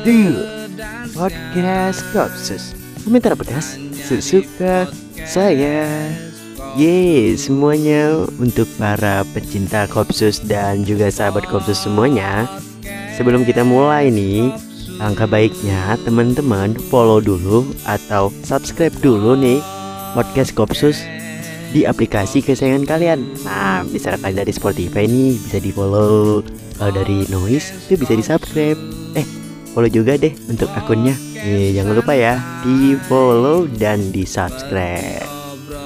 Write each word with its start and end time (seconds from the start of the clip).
To 0.00 0.18
Podcast 1.12 2.00
Kopsus 2.16 2.72
Komentar 3.04 3.36
pedas 3.36 3.76
sesuka 3.92 4.88
saya. 5.28 6.08
Yeay 6.80 7.36
semuanya 7.36 8.24
untuk 8.40 8.64
para 8.80 9.20
pecinta 9.36 9.84
Kopsus 9.92 10.40
dan 10.48 10.88
juga 10.88 11.12
sahabat 11.12 11.44
Kopsus 11.44 11.84
semuanya. 11.84 12.48
Sebelum 13.20 13.44
kita 13.44 13.68
mulai 13.68 14.08
nih 14.08 14.56
Langkah 14.96 15.28
baiknya 15.28 16.00
teman-teman 16.08 16.72
follow 16.88 17.20
dulu 17.20 17.68
atau 17.84 18.32
subscribe 18.40 18.96
dulu 19.04 19.36
nih 19.36 19.60
Podcast 20.16 20.56
Kopsus 20.56 21.04
di 21.76 21.84
aplikasi 21.84 22.40
kesayangan 22.40 22.88
kalian. 22.88 23.20
Nah 23.44 23.84
misalkan 23.84 24.40
dari 24.40 24.56
Spotify 24.56 25.04
nih 25.04 25.36
bisa 25.36 25.60
di 25.60 25.68
follow 25.68 26.40
Kalau 26.80 26.92
dari 26.96 27.28
Noise 27.28 27.92
itu 27.92 28.00
bisa 28.00 28.16
di 28.16 28.24
subscribe 28.24 28.80
Eh 29.12 29.41
follow 29.72 29.90
juga 29.90 30.20
deh 30.20 30.32
untuk 30.48 30.68
akunnya. 30.72 31.16
Nih, 31.42 31.74
jangan 31.74 31.98
lupa 31.98 32.12
ya 32.14 32.38
di 32.62 32.94
follow 33.10 33.66
dan 33.66 34.14
di 34.14 34.22
subscribe 34.22 35.42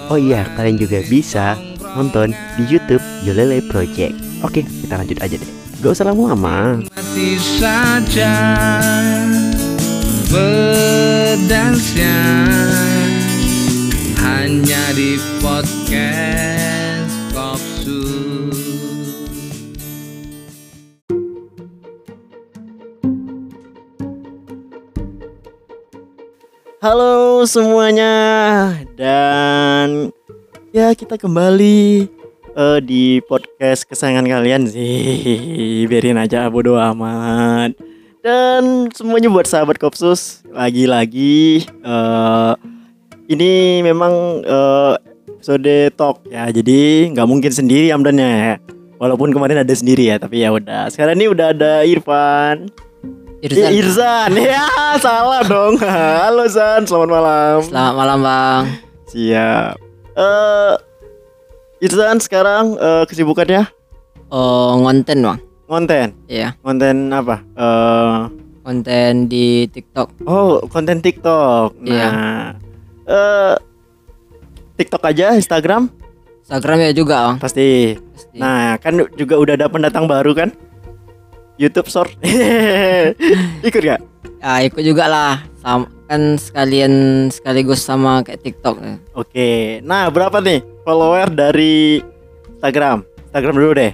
Oh 0.06 0.14
iya 0.14 0.46
kalian 0.54 0.78
juga 0.78 1.02
bisa 1.02 1.58
nonton 1.98 2.30
di 2.54 2.62
YouTube 2.70 3.02
Yolele 3.26 3.58
Project. 3.66 4.14
Oke 4.46 4.62
kita 4.62 4.94
lanjut 5.02 5.18
aja 5.18 5.34
deh. 5.34 5.50
Gak 5.82 5.92
usah 5.98 6.06
lama-lama. 6.06 6.84
Saja 7.58 8.32
Hanya 14.22 14.84
di 14.94 15.18
podcast 15.42 16.55
Halo 26.86 27.42
semuanya 27.50 28.14
dan 28.94 30.14
ya 30.70 30.94
kita 30.94 31.18
kembali 31.18 32.06
eh, 32.54 32.78
di 32.78 33.18
podcast 33.26 33.90
kesayangan 33.90 34.22
kalian 34.22 34.70
sih. 34.70 35.82
Biarin 35.90 36.14
aja 36.14 36.46
bodo 36.46 36.78
amat. 36.78 37.74
Dan 38.22 38.86
semuanya 38.94 39.26
buat 39.34 39.50
sahabat 39.50 39.82
kopsus 39.82 40.46
lagi-lagi 40.54 41.66
eh, 41.66 42.52
ini 43.34 43.82
memang 43.82 44.46
eh, 44.46 44.94
episode 45.42 45.90
talk 45.98 46.22
ya. 46.30 46.46
Jadi 46.54 47.10
nggak 47.10 47.26
mungkin 47.26 47.50
sendiri 47.50 47.90
Amdannya 47.90 48.30
ya. 48.30 48.54
Walaupun 49.02 49.34
kemarin 49.34 49.66
ada 49.66 49.74
sendiri 49.74 50.06
ya 50.06 50.22
tapi 50.22 50.46
ya 50.46 50.54
udah. 50.54 50.86
Sekarang 50.94 51.18
ini 51.18 51.34
udah 51.34 51.50
ada 51.50 51.82
Irfan 51.82 52.70
Irzan. 53.40 53.60
Ya, 53.60 53.70
Irzan 53.70 54.30
ya 54.48 54.64
salah 54.98 55.42
dong 55.44 55.76
halo 55.78 56.44
San 56.48 56.88
selamat 56.88 57.08
malam 57.10 57.56
Selamat 57.62 57.94
malam 57.94 58.18
bang. 58.20 58.62
Siap. 59.06 59.74
Eh 60.16 60.74
Irzan 61.78 62.16
sekarang 62.18 62.76
eh, 62.76 63.04
kesibukannya 63.04 63.68
Oh 64.28 64.80
ngonten 64.80 65.20
bang. 65.20 65.38
konten. 65.66 66.08
Iya. 66.26 66.56
Konten 66.60 67.10
apa? 67.10 67.42
Eh 67.54 68.18
Konten 68.66 69.30
di 69.30 69.70
TikTok. 69.70 70.26
oh, 70.26 70.58
konten 70.66 70.98
TikTok. 70.98 71.78
Nah. 71.78 71.86
Iya. 71.86 72.08
eh 73.06 73.54
TikTok 74.74 75.06
aja, 75.06 75.32
Instagram 75.32 75.86
Instagram 76.42 76.78
ya 76.80 76.92
juga 76.92 77.16
bang. 77.30 77.36
pasti. 77.38 77.94
Pasti. 77.94 78.38
Nah, 78.38 78.74
kan 78.78 78.96
juga 79.14 79.34
udah 79.36 79.54
ada 79.54 79.66
pendatang 79.68 80.06
baru 80.06 80.34
kan? 80.34 80.50
YouTube 81.56 81.88
Short. 81.88 82.12
Ikut 83.68 83.82
gak? 83.82 84.00
Ya 84.36 84.52
ikut 84.62 84.82
juga 84.84 85.08
lah. 85.08 85.42
Sama, 85.58 85.88
kan 86.06 86.38
sekalian 86.38 86.92
sekaligus 87.32 87.82
sama 87.82 88.22
kayak 88.22 88.44
TikTok. 88.44 88.78
Oke. 89.12 89.80
Nah, 89.82 90.06
berapa 90.06 90.38
nih 90.38 90.62
follower 90.84 91.32
dari 91.32 91.98
Instagram? 92.54 93.02
Instagram 93.26 93.54
dulu 93.56 93.72
deh. 93.74 93.92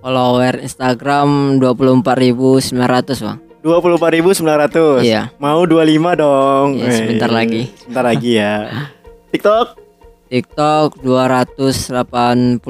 Follower 0.00 0.54
Instagram 0.58 1.60
24.900 1.60 2.72
bang. 3.20 3.38
24.900. 3.62 5.04
Iya. 5.04 5.30
Mau 5.38 5.62
25 5.62 6.18
dong. 6.18 6.80
Iya, 6.80 6.90
sebentar 6.90 7.30
Eh, 7.30 7.34
lagi. 7.36 7.62
Sebentar 7.78 8.04
lagi 8.06 8.30
ya. 8.34 8.54
TikTok 9.32 9.66
TikTok 10.28 11.04
282 11.04 12.64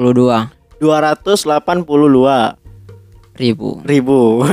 282 0.83 2.62
ribu. 3.37 3.81
ribu. 3.85 4.45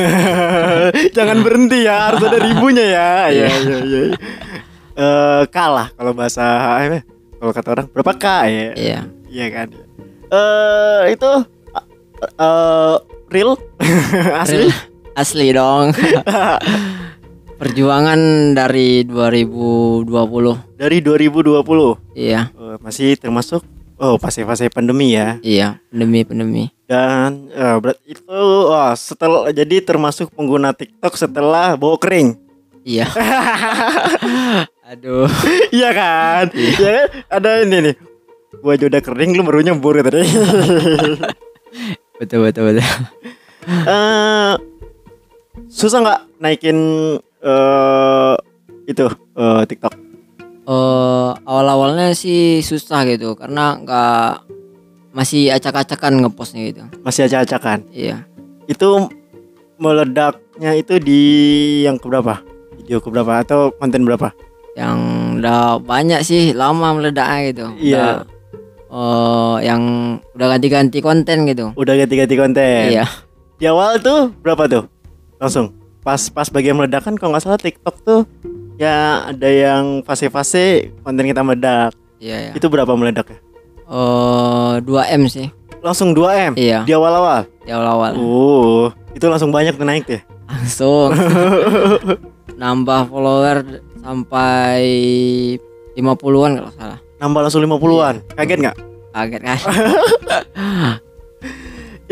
Jangan 1.16 1.38
berhenti 1.44 1.84
ya, 1.84 2.10
harus 2.10 2.22
ada 2.24 2.38
ribunya 2.40 2.84
ya. 2.84 3.10
Iya, 3.34 3.48
iya, 3.48 3.78
iya. 3.84 4.02
Eh, 5.00 5.42
kalah 5.48 5.88
kalau 5.96 6.12
bahasa 6.12 6.44
eh, 6.84 7.02
kalau 7.40 7.52
kata 7.56 7.68
orang 7.72 7.86
berapa 7.88 8.12
K 8.20 8.26
ya? 8.48 8.68
Iya. 8.76 9.00
Iya 9.30 9.46
kan. 9.48 9.68
Eh 10.30 11.02
itu 11.14 11.30
eh 12.36 12.96
real 13.32 13.56
asli. 14.44 14.68
Real. 14.68 14.72
Asli 15.16 15.46
dong. 15.52 15.92
Perjuangan 17.60 18.20
dari 18.56 19.04
2020. 19.04 20.08
Dari 20.80 20.98
2020. 21.04 22.16
Iya. 22.16 22.40
Eh, 22.52 22.76
masih 22.80 23.16
termasuk 23.20 23.60
oh 24.00 24.16
fase-fase 24.16 24.72
pandemi 24.72 25.12
ya. 25.12 25.36
Iya. 25.44 25.80
Pandemi 25.92 26.24
pandemi. 26.24 26.64
Dan 26.90 27.46
eh, 27.54 27.78
berat 27.78 28.02
itu 28.02 28.34
wah, 28.66 28.98
setelah 28.98 29.54
jadi 29.54 29.78
termasuk 29.78 30.34
pengguna 30.34 30.74
TikTok 30.74 31.14
setelah 31.14 31.78
bau 31.78 31.94
kering. 31.94 32.34
Iya. 32.82 33.06
Aduh. 34.90 35.30
Iya 35.70 35.94
kan? 35.94 36.44
Iya 36.50 36.74
kan? 36.74 37.06
Ada 37.30 37.50
ini 37.62 37.78
nih. 37.86 37.94
Gua 38.58 38.74
aja 38.74 38.90
udah 38.90 38.98
kering 39.06 39.38
lu 39.38 39.46
baru 39.46 39.62
nyembur 39.62 40.02
tadi. 40.02 40.26
Betul 42.20 42.44
betul 42.44 42.74
betul. 42.74 42.84
Eh 43.64 44.52
susah 45.70 45.98
nggak 46.02 46.20
naikin 46.42 46.78
eh 47.40 48.34
itu 48.90 49.06
eh, 49.38 49.62
TikTok? 49.64 49.94
Eh 50.66 51.30
awal-awalnya 51.46 52.12
sih 52.18 52.60
susah 52.60 53.06
gitu 53.06 53.38
karena 53.38 53.78
nggak 53.78 54.59
masih 55.10 55.50
acak-acakan 55.50 56.22
ngepostnya 56.22 56.62
gitu. 56.70 56.82
Masih 57.02 57.26
acak-acakan. 57.26 57.86
Iya. 57.90 58.26
Itu 58.70 59.10
meledaknya 59.80 60.76
itu 60.78 61.00
di 61.02 61.22
yang 61.86 61.98
keberapa? 61.98 62.42
Video 62.78 63.02
keberapa 63.02 63.42
atau 63.42 63.74
konten 63.74 64.06
berapa? 64.06 64.30
Yang 64.78 64.98
udah 65.42 65.82
banyak 65.82 66.20
sih 66.22 66.54
lama 66.54 66.94
meledaknya 66.94 67.38
gitu. 67.50 67.66
Iya. 67.80 67.98
Udah, 67.98 68.16
eh, 68.90 69.56
yang 69.66 69.82
udah 70.36 70.46
ganti-ganti 70.56 70.98
konten 71.02 71.48
gitu. 71.50 71.74
Udah 71.74 71.94
ganti-ganti 71.98 72.34
konten. 72.38 72.84
Iya. 72.94 73.06
Di 73.58 73.66
awal 73.68 73.98
tuh 74.00 74.30
berapa 74.40 74.70
tuh? 74.70 74.84
Langsung. 75.42 75.74
Pas 76.00 76.32
pas 76.32 76.48
bagian 76.48 76.80
meledakan 76.80 77.20
kalau 77.20 77.36
nggak 77.36 77.44
salah 77.44 77.60
TikTok 77.60 77.96
tuh 78.08 78.24
ya 78.80 79.28
ada 79.28 79.44
yang 79.44 80.00
fase-fase 80.00 80.96
konten 81.04 81.28
kita 81.28 81.44
meledak. 81.44 81.92
Iya 82.16 82.36
ya. 82.48 82.52
Itu 82.56 82.72
berapa 82.72 82.88
meledaknya? 82.96 83.49
Eh 83.90 84.74
2 84.80 84.86
m 85.18 85.22
sih 85.26 85.50
Langsung 85.80 86.12
2 86.12 86.50
M 86.50 86.52
Iya. 86.60 86.84
di 86.84 86.92
awal-awal. 86.92 87.48
di 87.64 87.72
awal-awal. 87.72 88.12
Uh, 88.14 88.86
itu 89.16 89.24
langsung 89.26 89.48
banyak 89.48 89.74
tuh 89.74 89.88
naik 89.88 90.04
deh. 90.04 90.20
Langsung 90.44 91.16
nambah 92.60 93.08
follower 93.08 93.64
sampai 94.04 94.84
50-an 95.96 96.50
kalau 96.60 96.70
salah. 96.76 96.98
Nambah 97.16 97.48
langsung 97.48 97.64
50-an. 97.64 98.20
Kaget 98.36 98.58
nggak? 98.60 98.76
Kaget 99.10 99.40
kan? 99.40 99.58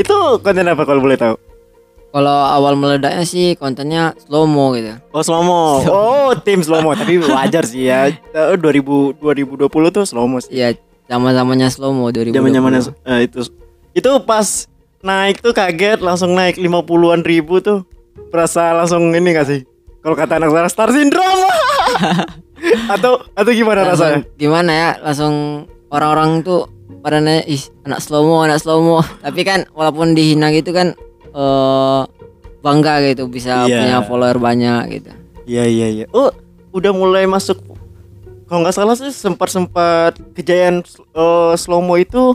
Itu 0.01 0.17
konten 0.41 0.65
apa 0.65 0.83
kalau 0.89 1.05
boleh 1.05 1.21
tahu? 1.21 1.37
Kalau 2.09 2.39
awal 2.49 2.73
meledaknya 2.73 3.29
sih 3.29 3.53
kontennya 3.53 4.17
slow 4.17 4.49
mo 4.49 4.73
gitu. 4.73 4.97
Oh 5.13 5.21
slomo. 5.21 5.85
Oh 5.85 6.33
tim 6.41 6.65
slomo. 6.65 6.97
Tapi 6.97 7.21
wajar 7.21 7.69
sih 7.69 7.85
ya. 7.85 8.09
Eh, 8.09 8.57
2000 8.57 9.21
2020 9.21 9.69
tuh 9.93 10.09
slomo 10.09 10.41
sih. 10.41 10.57
Iya, 10.57 10.73
zaman-zamannya 11.09 11.69
slow 11.69 11.91
mo 11.91 12.09
2020. 12.09 12.37
Zaman 12.37 12.53
zamannya 12.53 12.81
eh, 13.05 13.21
itu 13.25 13.41
itu 13.93 14.11
pas 14.23 14.69
naik 15.01 15.41
tuh 15.41 15.51
kaget 15.51 15.99
langsung 15.99 16.33
naik 16.33 16.57
50-an 16.57 17.25
ribu 17.25 17.59
tuh. 17.59 17.83
Berasa 18.29 18.71
langsung 18.73 19.09
ini 19.11 19.33
gak 19.33 19.49
sih? 19.49 19.61
Kalau 19.99 20.15
kata 20.15 20.37
anak 20.37 20.53
sekarang 20.53 20.71
star 20.71 20.91
syndrome. 20.91 21.43
atau 22.95 23.23
atau 23.33 23.51
gimana 23.51 23.87
Langsung- 23.87 24.21
rasanya? 24.21 24.21
Gimana 24.37 24.71
ya? 24.71 24.91
Langsung 25.01 25.35
orang-orang 25.89 26.43
tuh 26.43 26.69
pada 26.99 27.19
nanya, 27.19 27.47
ih 27.47 27.63
anak 27.83 28.03
slow 28.03 28.23
mo, 28.23 28.43
anak 28.43 28.61
slow 28.61 28.79
mo. 28.79 28.99
Tapi 29.25 29.41
kan 29.43 29.65
walaupun 29.73 30.13
dihina 30.13 30.53
gitu 30.53 30.71
kan 30.71 30.93
eh 31.29 32.03
bangga 32.59 33.01
gitu 33.07 33.31
bisa 33.31 33.65
Iya. 33.65 33.79
punya 33.81 33.99
follower 34.03 34.37
banyak 34.37 34.83
gitu. 34.93 35.11
Iya 35.47 35.65
iya 35.65 35.87
iya. 35.89 36.05
Oh, 36.11 36.29
udah 36.71 36.93
mulai 36.93 37.25
masuk. 37.25 37.57
Kalau 38.49 38.65
nggak 38.65 38.77
salah 38.77 38.97
sih 38.97 39.13
sempat 39.13 39.53
sempat 39.53 40.17
kejayaan 40.33 40.81
eh, 41.13 41.53
slow-mo 41.61 42.01
itu 42.01 42.33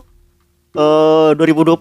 eh 0.77 1.31
2020 1.33 1.73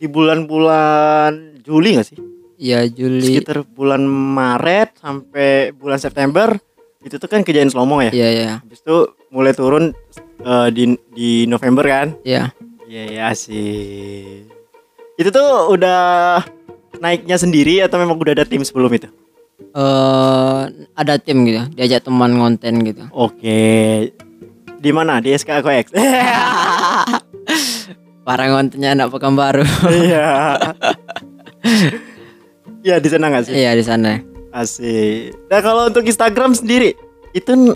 di 0.00 0.06
bulan-bulan 0.08 1.60
Juli 1.60 2.00
nggak 2.00 2.08
sih? 2.08 2.18
Iya 2.56 2.88
Juli. 2.88 3.20
Sekitar 3.20 3.68
bulan 3.68 4.00
Maret 4.08 4.96
sampai 4.96 5.76
bulan 5.76 6.00
September 6.00 6.56
itu 7.04 7.20
tuh 7.20 7.28
kan 7.28 7.44
kejayaan 7.44 7.68
slow-mo 7.68 8.00
ya. 8.00 8.12
Iya 8.16 8.28
iya 8.32 8.52
Habis 8.64 8.80
itu 8.80 8.96
mulai 9.28 9.52
turun 9.52 9.92
eh, 10.40 10.68
di 10.72 10.96
di 11.12 11.30
November 11.44 11.84
kan? 11.84 12.16
iya. 12.24 12.48
Iya 12.84 13.02
iya 13.12 13.28
sih. 13.36 14.44
Itu 15.20 15.28
tuh 15.28 15.72
udah 15.72 16.40
naiknya 17.00 17.36
sendiri 17.36 17.84
atau 17.84 18.00
memang 18.00 18.16
udah 18.16 18.32
ada 18.40 18.44
tim 18.48 18.64
sebelum 18.64 18.92
itu? 18.92 19.08
Eh 19.74 20.60
ada 20.94 21.18
tim 21.18 21.42
gitu, 21.42 21.66
diajak 21.74 22.06
teman 22.06 22.38
konten 22.38 22.86
gitu. 22.86 23.02
Oke. 23.10 24.14
Di 24.78 24.90
mana? 24.94 25.18
Di 25.18 25.34
SKKX. 25.34 25.90
Para 28.22 28.44
kontennya 28.54 28.94
anak 28.94 29.10
Pekanbaru. 29.10 29.66
Iya. 29.90 30.26
Iya 32.84 33.00
di 33.00 33.08
sana 33.08 33.32
nggak 33.32 33.44
sih? 33.48 33.52
Iya 33.56 33.72
di 33.72 33.80
sana. 33.80 34.20
Asik. 34.52 35.32
Nah 35.48 35.60
kalau 35.64 35.88
untuk 35.88 36.04
Instagram 36.04 36.52
sendiri 36.52 36.92
itu 37.32 37.72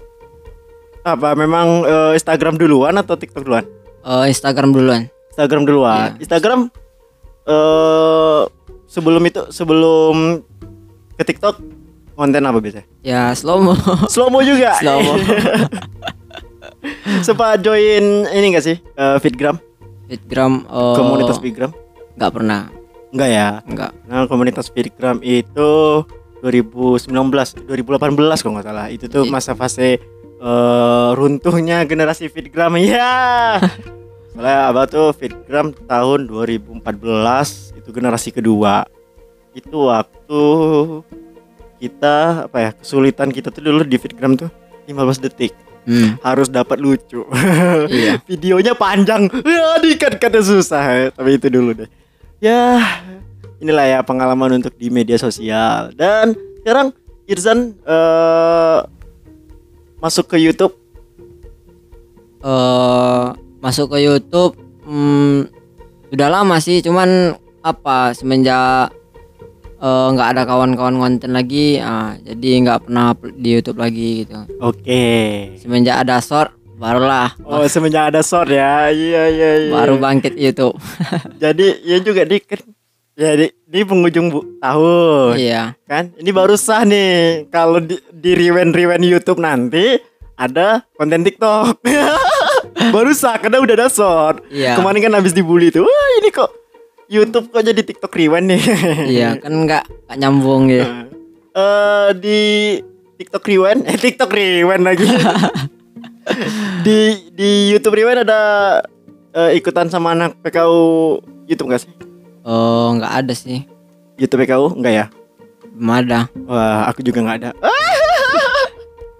apa? 1.00 1.32
Memang 1.32 1.88
eh, 1.88 2.12
Instagram 2.12 2.60
duluan 2.60 2.92
atau 3.00 3.16
TikTok 3.16 3.48
duluan? 3.48 3.64
Eh 4.04 4.28
Instagram 4.28 4.76
duluan. 4.76 5.08
Instagram 5.32 5.64
duluan. 5.64 6.12
Iya. 6.12 6.28
Instagram 6.28 6.60
eh 7.48 8.42
sebelum 8.84 9.22
itu 9.24 9.48
sebelum 9.48 10.44
ke 11.16 11.24
TikTok 11.24 11.56
konten 12.18 12.42
apa 12.42 12.58
biasanya? 12.58 12.86
Ya 13.06 13.30
slow 13.30 13.62
mo. 13.62 13.78
Slow 14.12 14.26
mo 14.26 14.42
juga. 14.42 14.74
Slow 14.82 14.98
mo. 14.98 15.14
Sempat 17.22 17.62
join 17.62 18.26
ini 18.28 18.46
enggak 18.50 18.66
sih? 18.66 18.76
Eh, 18.78 19.18
Fitgram, 19.18 19.58
Fitgram 20.06 20.66
eh, 20.66 20.94
komunitas 20.94 21.38
Fitgram? 21.38 21.70
nggak 22.18 22.32
pernah. 22.34 22.66
Enggak 23.14 23.30
ya. 23.30 23.48
Enggak. 23.64 23.90
Nah, 24.04 24.26
komunitas 24.26 24.66
Fitgram 24.68 25.22
itu 25.22 25.70
2019, 26.42 27.06
2018 27.66 28.42
kalau 28.42 28.52
nggak 28.58 28.66
salah. 28.66 28.86
Itu 28.90 29.06
tuh 29.06 29.26
Iya. 29.26 29.30
masa 29.30 29.54
fase 29.54 30.02
eh, 30.38 31.10
runtuhnya 31.14 31.86
generasi 31.86 32.26
Fitgram. 32.26 32.74
Ya. 32.82 33.62
Soalnya 34.34 34.70
apa 34.70 34.86
tuh 34.86 35.10
Fitgram 35.10 35.74
tahun 35.86 36.30
2014 36.30 36.78
itu 37.74 37.88
generasi 37.90 38.30
kedua. 38.30 38.86
Itu 39.50 39.90
waktu 39.90 40.42
kita 41.78 42.46
apa 42.50 42.58
ya 42.58 42.70
kesulitan 42.74 43.30
kita 43.30 43.48
tuh 43.48 43.62
dulu 43.62 43.86
di 43.86 43.96
Fitgram 43.96 44.34
tuh 44.34 44.50
15 44.86 45.24
detik 45.24 45.54
Hmm. 45.88 46.20
harus 46.20 46.52
dapat 46.52 46.76
lucu. 46.76 47.24
Iya. 47.88 48.20
Videonya 48.28 48.76
panjang, 48.76 49.24
ya 49.32 49.80
dikat-katnya 49.80 50.44
susah. 50.44 51.08
Tapi 51.16 51.40
itu 51.40 51.48
dulu 51.48 51.72
deh. 51.72 51.88
Ya, 52.44 52.76
inilah 53.56 53.88
ya 53.88 53.98
pengalaman 54.04 54.60
untuk 54.60 54.76
di 54.76 54.92
media 54.92 55.16
sosial. 55.16 55.88
Dan 55.96 56.36
sekarang 56.60 56.92
Irzan 57.24 57.72
eh 57.88 58.78
masuk 59.96 60.28
ke 60.28 60.36
YouTube. 60.36 60.76
eh 62.38 63.26
masuk 63.58 63.96
ke 63.96 64.04
YouTube 64.04 64.60
hmm, 64.84 65.48
sudah 66.12 66.28
lama 66.28 66.60
sih 66.60 66.78
cuman 66.78 67.32
apa 67.64 68.12
semenjak 68.12 68.92
eh, 69.78 70.06
nggak 70.10 70.28
ada 70.30 70.42
kawan-kawan 70.44 70.96
konten 70.96 71.30
lagi 71.30 71.78
ah, 71.78 72.14
jadi 72.18 72.50
nggak 72.60 72.80
pernah 72.84 73.06
di 73.14 73.48
YouTube 73.52 73.78
lagi 73.78 74.22
gitu 74.22 74.38
Oke. 74.58 75.04
semenjak 75.56 76.02
ada 76.02 76.18
short 76.18 76.50
barulah 76.74 77.34
Oh, 77.42 77.62
semenjak 77.64 78.10
ada 78.10 78.22
short 78.22 78.48
ya. 78.48 78.86
Iya, 78.88 79.22
iya, 79.26 79.50
iya. 79.60 79.72
baru 79.72 79.96
bangkit 79.96 80.34
YouTube 80.34 80.78
Jadi 81.42 81.82
ya 81.82 81.98
juga 81.98 82.22
di 82.22 82.38
kan 82.38 82.62
ya 83.14 83.34
di, 83.34 83.50
di 83.50 83.82
penghujung 83.82 84.30
bu, 84.30 84.46
tahun. 84.58 85.34
iya 85.36 85.74
kan 85.84 86.14
ini 86.14 86.30
baru 86.30 86.54
sah 86.54 86.82
nih 86.82 87.50
kalau 87.50 87.82
di, 87.82 87.98
di 88.08 88.30
rewind 88.32 88.70
rewind 88.70 89.02
YouTube 89.02 89.38
nanti 89.38 89.98
ada 90.32 90.86
konten 90.94 91.26
TikTok 91.26 91.82
baru 92.94 93.10
sah 93.10 93.34
karena 93.36 93.58
udah 93.58 93.74
ada 93.76 93.88
short 93.88 94.46
Iya. 94.48 94.78
kemarin 94.78 95.02
kan 95.02 95.12
habis 95.12 95.34
dibully 95.34 95.68
tuh 95.68 95.82
wah 95.82 96.08
ini 96.16 96.30
kok 96.30 96.46
YouTube 97.08 97.48
kok 97.48 97.64
jadi 97.64 97.80
TikTok 97.80 98.12
rewind 98.12 98.52
nih? 98.52 98.62
Iya 99.18 99.28
kan 99.40 99.52
nggak 99.64 99.84
nggak 100.08 100.18
nyambung 100.20 100.68
gitu 100.68 100.86
Eh, 101.58 102.08
di 102.14 102.40
TikTok 103.18 103.42
rewind 103.48 103.82
eh 103.88 103.98
TikTok 103.98 104.30
rewind 104.30 104.84
lagi. 104.86 105.08
Di 106.84 107.16
di 107.32 107.72
YouTube 107.72 107.96
rewind 107.96 108.22
ada 108.22 108.40
eh, 109.32 109.56
ikutan 109.56 109.88
sama 109.88 110.12
anak 110.12 110.36
PKU 110.44 111.18
YouTube 111.48 111.72
gak 111.72 111.88
sih? 111.88 111.90
Oh 112.44 112.92
nggak 112.94 113.12
ada 113.24 113.32
sih. 113.32 113.64
YouTube 114.20 114.44
PKU 114.44 114.76
enggak 114.76 114.94
ya? 114.94 115.06
Belum 115.72 115.88
ada. 115.90 116.28
Wah, 116.44 116.84
aku 116.86 117.00
juga 117.00 117.24
nggak 117.24 117.38
ada. 117.42 117.50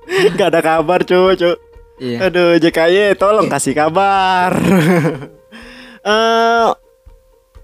Nggak 0.09 0.49
ada 0.51 0.61
kabar, 0.65 1.05
cu, 1.05 1.37
cu. 1.37 1.53
iya. 2.01 2.27
Aduh, 2.27 2.57
JKY, 2.59 3.15
tolong 3.15 3.47
kasih 3.47 3.77
kabar. 3.77 4.57
Eh, 6.03 6.69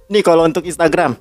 nih 0.06 0.22
kalau 0.22 0.44
untuk 0.44 0.62
Instagram, 0.62 1.16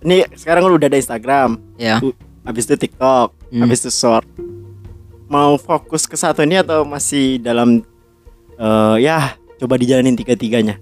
nih 0.00 0.26
sekarang 0.32 0.66
udah 0.66 0.86
ada 0.86 0.96
Instagram, 0.96 1.58
iya 1.74 1.98
U- 1.98 2.14
habis 2.42 2.64
itu 2.64 2.76
TikTok, 2.78 3.34
Hmm. 3.50 3.62
habis 3.62 3.80
itu 3.80 3.90
Short. 3.90 4.26
Mau 5.24 5.56
fokus 5.56 6.04
ke 6.04 6.14
satu 6.14 6.42
ini 6.42 6.58
atau 6.58 6.84
masih 6.84 7.38
dalam, 7.38 7.80
eh 8.54 8.96
ya, 9.00 9.32
coba 9.56 9.74
dijalanin 9.76 10.14
tiga-tiganya 10.14 10.78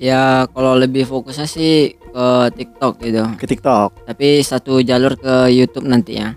ya 0.00 0.48
kalau 0.48 0.72
lebih 0.74 1.04
fokusnya 1.04 1.44
sih 1.44 1.92
ke 1.92 2.26
TikTok 2.56 2.94
gitu 2.98 3.20
ke 3.36 3.44
TikTok, 3.46 4.08
tapi 4.08 4.40
satu 4.40 4.80
jalur 4.80 5.12
ke 5.12 5.52
YouTube 5.52 5.84
nanti 5.84 6.16
ya 6.16 6.32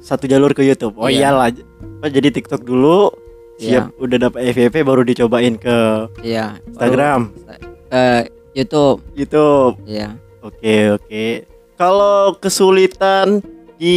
satu 0.00 0.24
jalur 0.24 0.52
ke 0.52 0.60
YouTube. 0.60 0.96
Oh 0.96 1.08
Iya. 1.08 1.32
iyalah, 1.32 1.48
Oh, 2.00 2.08
jadi 2.08 2.28
TikTok 2.30 2.60
dulu, 2.62 3.12
Iya. 3.56 3.84
siap 3.84 3.84
udah 3.96 4.16
dapat 4.18 4.40
FYP 4.46 4.80
baru 4.80 5.00
dicobain 5.02 5.56
ke 5.56 5.76
iya 6.22 6.56
Instagram. 6.64 7.32
ke 7.88 8.02
YouTube 8.52 8.98
YouTube. 9.14 9.74
iya 9.84 10.16
Oke 10.40 10.88
oke. 10.90 11.24
Kalau 11.76 12.32
kesulitan 12.34 13.44
di 13.76 13.96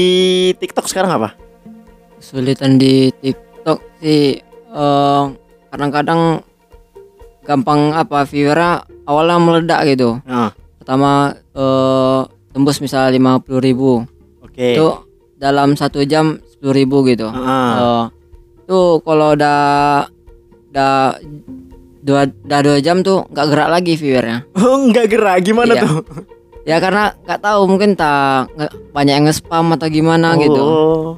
TikTok 0.54 0.86
sekarang 0.86 1.12
apa? 1.14 1.30
kesulitan 2.18 2.76
di 2.76 3.12
TikTok 3.14 3.80
sih 4.00 4.40
eh, 4.40 5.24
kadang-kadang 5.70 6.40
gampang 7.44 7.92
apa 7.92 8.24
viewernya 8.24 8.72
awalnya 9.04 9.36
meledak 9.38 9.84
gitu 9.86 10.20
Nah, 10.24 10.52
pertama 10.78 11.12
eh, 11.52 12.22
tembus 12.52 12.80
misalnya 12.80 13.12
lima 13.12 13.40
puluh 13.40 13.60
ribu 13.60 13.92
oke. 14.40 14.56
itu 14.56 14.88
dalam 15.36 15.76
satu 15.76 16.04
jam 16.04 16.40
sepuluh 16.46 16.72
ribu 16.74 17.04
gitu 17.04 17.28
Ah, 17.28 17.76
Eh, 17.76 18.04
tuh 18.64 19.04
kalau 19.04 19.36
udah 19.36 19.60
udah 20.72 21.20
dua 22.04 22.28
udah 22.28 22.60
dua 22.62 22.78
jam 22.78 23.00
tuh 23.00 23.24
nggak 23.26 23.48
gerak 23.48 23.70
lagi 23.70 23.94
viewernya 23.96 24.38
Oh, 24.60 24.76
nggak 24.84 25.08
gerak 25.08 25.38
gimana 25.42 25.72
Iya. 25.72 25.82
tuh? 25.82 26.04
ya 26.64 26.78
karena 26.78 27.16
nggak 27.18 27.42
tahu 27.42 27.62
mungkin 27.66 27.92
tak 27.94 28.52
banyak 28.92 29.14
yang 29.14 29.26
nge-spam 29.26 29.72
atau 29.72 29.88
gimana 29.88 30.36
gitu 30.38 30.60
Oh, 30.60 31.10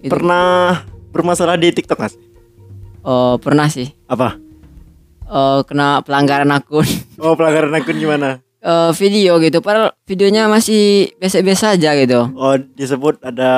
Gitu. 0.00 0.08
Pernah 0.10 0.80
bermasalah 1.10 1.54
di 1.54 1.68
TikTok 1.70 2.00
sih? 2.06 2.16
Eh, 3.00 3.34
pernah 3.36 3.68
sih 3.68 3.92
Apa? 4.06 4.40
eh, 5.22 5.60
kena 5.62 6.00
pelanggaran 6.00 6.48
akun 6.50 6.88
Oh 7.22 7.32
pelanggaran 7.32 7.70
akun 7.70 7.96
gimana? 7.96 8.40
eh, 8.58 8.90
video 8.94 9.36
gitu 9.38 9.60
padahal 9.60 9.92
videonya 10.04 10.44
masih 10.46 11.12
biasa-biasa 11.16 11.76
aja 11.76 11.96
gitu 11.96 12.32
Oh 12.32 12.56
disebut 12.56 13.20
ada 13.20 13.52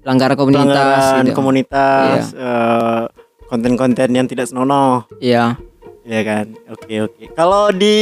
pelanggaran 0.00 0.34
komunitas 0.34 0.64
pelanggaran 0.64 1.22
gitu 1.22 1.34
komunitas, 1.34 2.22
eh, 2.32 3.02
konten-konten 3.48 4.08
yang 4.12 4.28
tidak 4.28 4.46
senonoh, 4.46 5.08
iya 5.18 5.56
ya 6.04 6.20
kan? 6.22 6.52
Oke 6.68 7.02
oke. 7.02 7.24
Kalau 7.32 7.68
di 7.68 7.96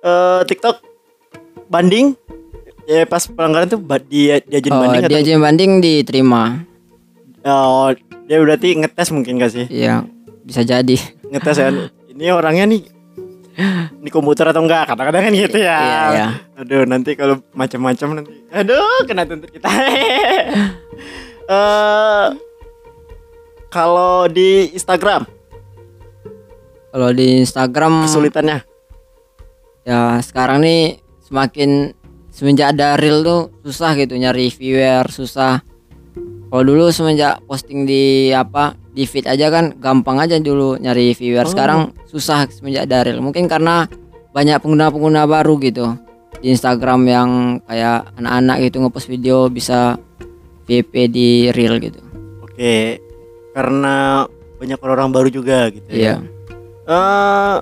eh, 0.00 0.40
TikTok 0.42 0.76
banding, 1.66 2.14
ya 2.86 3.06
pas 3.06 3.22
pelanggaran 3.26 3.70
tuh 3.70 3.78
ba- 3.78 4.02
dia 4.02 4.42
diajuin 4.42 4.74
oh, 4.74 4.80
banding 4.82 5.02
dia 5.06 5.18
atau 5.22 5.42
banding 5.42 5.72
diterima 5.78 6.42
Oh, 7.42 7.90
dia 8.30 8.38
berarti 8.38 8.78
ngetes 8.78 9.10
mungkin 9.10 9.42
gak 9.42 9.50
sih? 9.50 9.66
iya 9.66 10.06
bisa 10.42 10.62
jadi 10.62 10.94
Ngetes 11.26 11.58
kan. 11.58 11.74
Ini 12.12 12.28
orangnya 12.30 12.68
nih 12.68 12.82
ini 14.00 14.08
komputer 14.08 14.48
atau 14.48 14.64
enggak? 14.64 14.88
Kadang-kadang 14.88 15.28
kan 15.28 15.32
gitu 15.32 15.58
ya. 15.60 15.76
iya 15.76 16.00
iya 16.08 16.28
Aduh, 16.56 16.84
nanti 16.88 17.12
kalau 17.12 17.40
macam-macam 17.52 18.20
nanti. 18.20 18.32
Aduh, 18.48 19.04
kena 19.04 19.28
tuntut 19.28 19.52
kita. 19.52 19.68
Eh 21.42 22.26
kalau 23.72 24.28
di 24.28 24.68
Instagram? 24.76 25.24
Kalau 26.92 27.08
di 27.16 27.40
Instagram 27.40 28.04
kesulitannya? 28.04 28.68
ya 29.82 30.22
sekarang 30.22 30.62
nih 30.62 31.02
semakin 31.26 31.90
semenjak 32.30 32.74
ada 32.74 32.94
reel 32.94 33.26
tuh 33.26 33.50
susah 33.66 33.98
gitu 33.98 34.14
nyari 34.14 34.52
viewer 34.52 35.06
susah. 35.10 35.62
Kalau 36.52 36.62
dulu 36.68 36.92
semenjak 36.92 37.40
posting 37.48 37.88
di 37.88 38.28
apa 38.30 38.76
di 38.92 39.08
feed 39.08 39.24
aja 39.24 39.48
kan 39.48 39.72
gampang 39.80 40.20
aja 40.20 40.36
dulu 40.36 40.76
nyari 40.76 41.16
viewer. 41.16 41.48
Oh. 41.48 41.50
sekarang 41.50 41.80
susah 42.06 42.44
semenjak 42.52 42.86
ada 42.86 43.08
reel. 43.08 43.24
Mungkin 43.24 43.48
karena 43.48 43.88
banyak 44.36 44.60
pengguna-pengguna 44.60 45.24
baru 45.24 45.56
gitu. 45.64 45.96
Di 46.44 46.52
Instagram 46.52 47.00
yang 47.08 47.30
kayak 47.64 48.12
anak-anak 48.20 48.56
gitu 48.68 48.76
ngepost 48.84 49.08
video 49.08 49.48
bisa 49.48 49.96
VP 50.68 50.92
di 51.08 51.28
reel 51.50 51.80
gitu. 51.80 52.00
Oke. 52.44 53.11
Karena 53.52 54.24
banyak 54.56 54.78
orang 54.80 55.10
baru 55.10 55.28
juga 55.28 55.68
gitu 55.68 55.84
iya 55.90 56.18
ya. 56.18 56.30
Eh, 56.82 57.56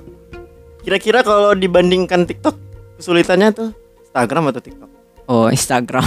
kira-kira 0.81 1.21
kalau 1.21 1.53
dibandingkan 1.53 2.25
TikTok 2.25 2.55
kesulitannya 2.97 3.49
tuh 3.51 3.69
Instagram 4.05 4.49
atau 4.49 4.61
TikTok? 4.61 4.89
oh 5.25 5.47
Instagram 5.49 6.05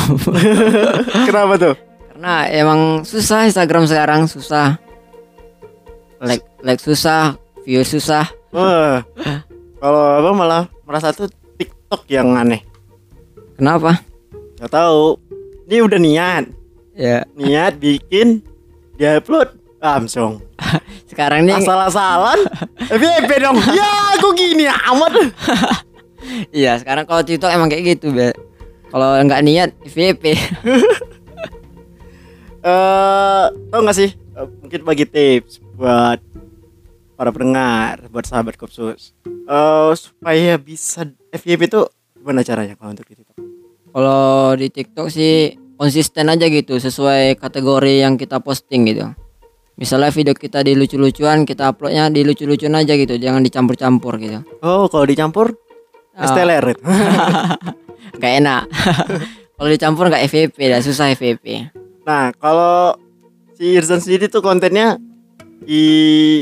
Kenapa 1.29 1.55
tuh? 1.59 1.75
karena 2.09 2.47
emang 2.47 3.03
susah 3.03 3.51
Instagram 3.51 3.91
sekarang 3.91 4.31
susah 4.31 4.79
like 6.23 6.47
like 6.63 6.79
susah 6.79 7.35
view 7.67 7.83
susah 7.83 8.31
Wah. 8.55 9.03
kalau 9.77 10.03
apa 10.23 10.31
malah 10.31 10.63
merasa 10.87 11.11
tuh 11.11 11.27
TikTok 11.59 12.07
yang 12.07 12.35
aneh. 12.35 12.63
kenapa 13.55 13.99
Gak 14.55 14.71
tahu. 14.71 15.19
Ini 15.67 15.83
udah 15.83 15.99
niat, 15.99 16.45
ya 16.95 17.27
niat 17.35 17.77
bikin, 17.77 18.41
dia 18.95 19.19
upload 19.19 19.51
langsung. 19.85 20.41
sekarang 21.13 21.45
nih 21.45 21.61
Asal-asalan, 21.61 22.41
FYP 23.01 23.31
dong. 23.45 23.61
Ya, 23.77 24.17
aku 24.17 24.33
gini 24.33 24.65
amat. 24.65 25.13
iya 26.57 26.81
sekarang 26.81 27.05
kalau 27.05 27.21
TikTok 27.21 27.53
emang 27.53 27.69
kayak 27.69 28.01
gitu 28.01 28.09
be 28.17 28.33
kalau 28.89 29.21
nggak 29.21 29.45
niat 29.45 29.71
VP 29.85 30.25
Eh, 32.65 33.45
tau 33.69 33.85
gak 33.85 33.93
sih? 33.93 34.17
Eh, 34.17 34.47
mungkin 34.65 34.89
bagi 34.89 35.05
tips 35.05 35.61
buat 35.77 36.17
para 37.13 37.29
pendengar, 37.29 38.09
buat 38.09 38.25
sahabat 38.25 38.57
kopsus. 38.57 39.13
Eh, 39.29 39.93
supaya 39.93 40.57
bisa 40.57 41.05
FYP 41.29 41.69
itu 41.69 41.85
gimana 42.17 42.41
caranya 42.41 42.73
kalau 42.73 42.97
untuk 42.97 43.05
di 43.05 43.21
TikTok? 43.21 43.37
kalau 43.95 44.59
di 44.59 44.67
TikTok 44.75 45.07
sih 45.07 45.55
konsisten 45.79 46.27
aja 46.27 46.51
gitu 46.51 46.75
sesuai 46.83 47.39
kategori 47.39 48.03
yang 48.03 48.19
kita 48.19 48.43
posting 48.43 48.91
gitu 48.91 49.07
misalnya 49.75 50.09
video 50.09 50.33
kita 50.33 50.61
di 50.61 50.73
lucu-lucuan 50.73 51.43
kita 51.43 51.69
uploadnya 51.69 52.07
di 52.09 52.23
lucu-lucuan 52.23 52.75
aja 52.77 52.95
gitu 52.95 53.15
jangan 53.15 53.41
dicampur-campur 53.41 54.17
gitu 54.17 54.41
Oh, 54.61 54.87
kalau 54.87 55.03
dicampur 55.05 55.55
esteler 56.15 56.63
itu. 56.65 56.83
nggak 58.17 58.33
enak 58.37 58.63
kalau 59.57 59.69
dicampur 59.69 60.05
nggak 60.07 60.25
FVP 60.25 60.57
dah 60.65 60.81
susah 60.81 61.11
FVP 61.11 61.75
Nah, 62.05 62.31
kalau 62.35 62.95
si 63.53 63.73
Irzan 63.73 63.97
sendiri 63.97 64.29
tuh 64.29 64.39
kontennya 64.39 65.01
di 65.59 65.83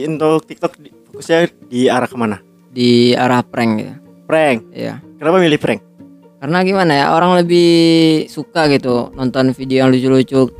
untuk 0.04 0.42
TikTok 0.42 0.72
di- 0.76 0.90
fokusnya 1.06 1.38
di 1.64 1.86
arah 1.86 2.04
ke 2.04 2.16
mana? 2.16 2.36
di 2.68 3.12
arah 3.12 3.40
prank 3.40 3.72
gitu 3.76 3.94
Prank. 4.24 4.58
ya 4.70 4.98
Kenapa 5.16 5.38
milih 5.38 5.56
prank? 5.56 5.80
karena 6.36 6.58
gimana 6.60 6.92
ya 6.92 7.06
orang 7.12 7.38
lebih 7.38 7.70
suka 8.26 8.66
gitu 8.66 9.12
nonton 9.12 9.54
video 9.54 9.86
yang 9.86 9.94
lucu-lucu 9.94 10.50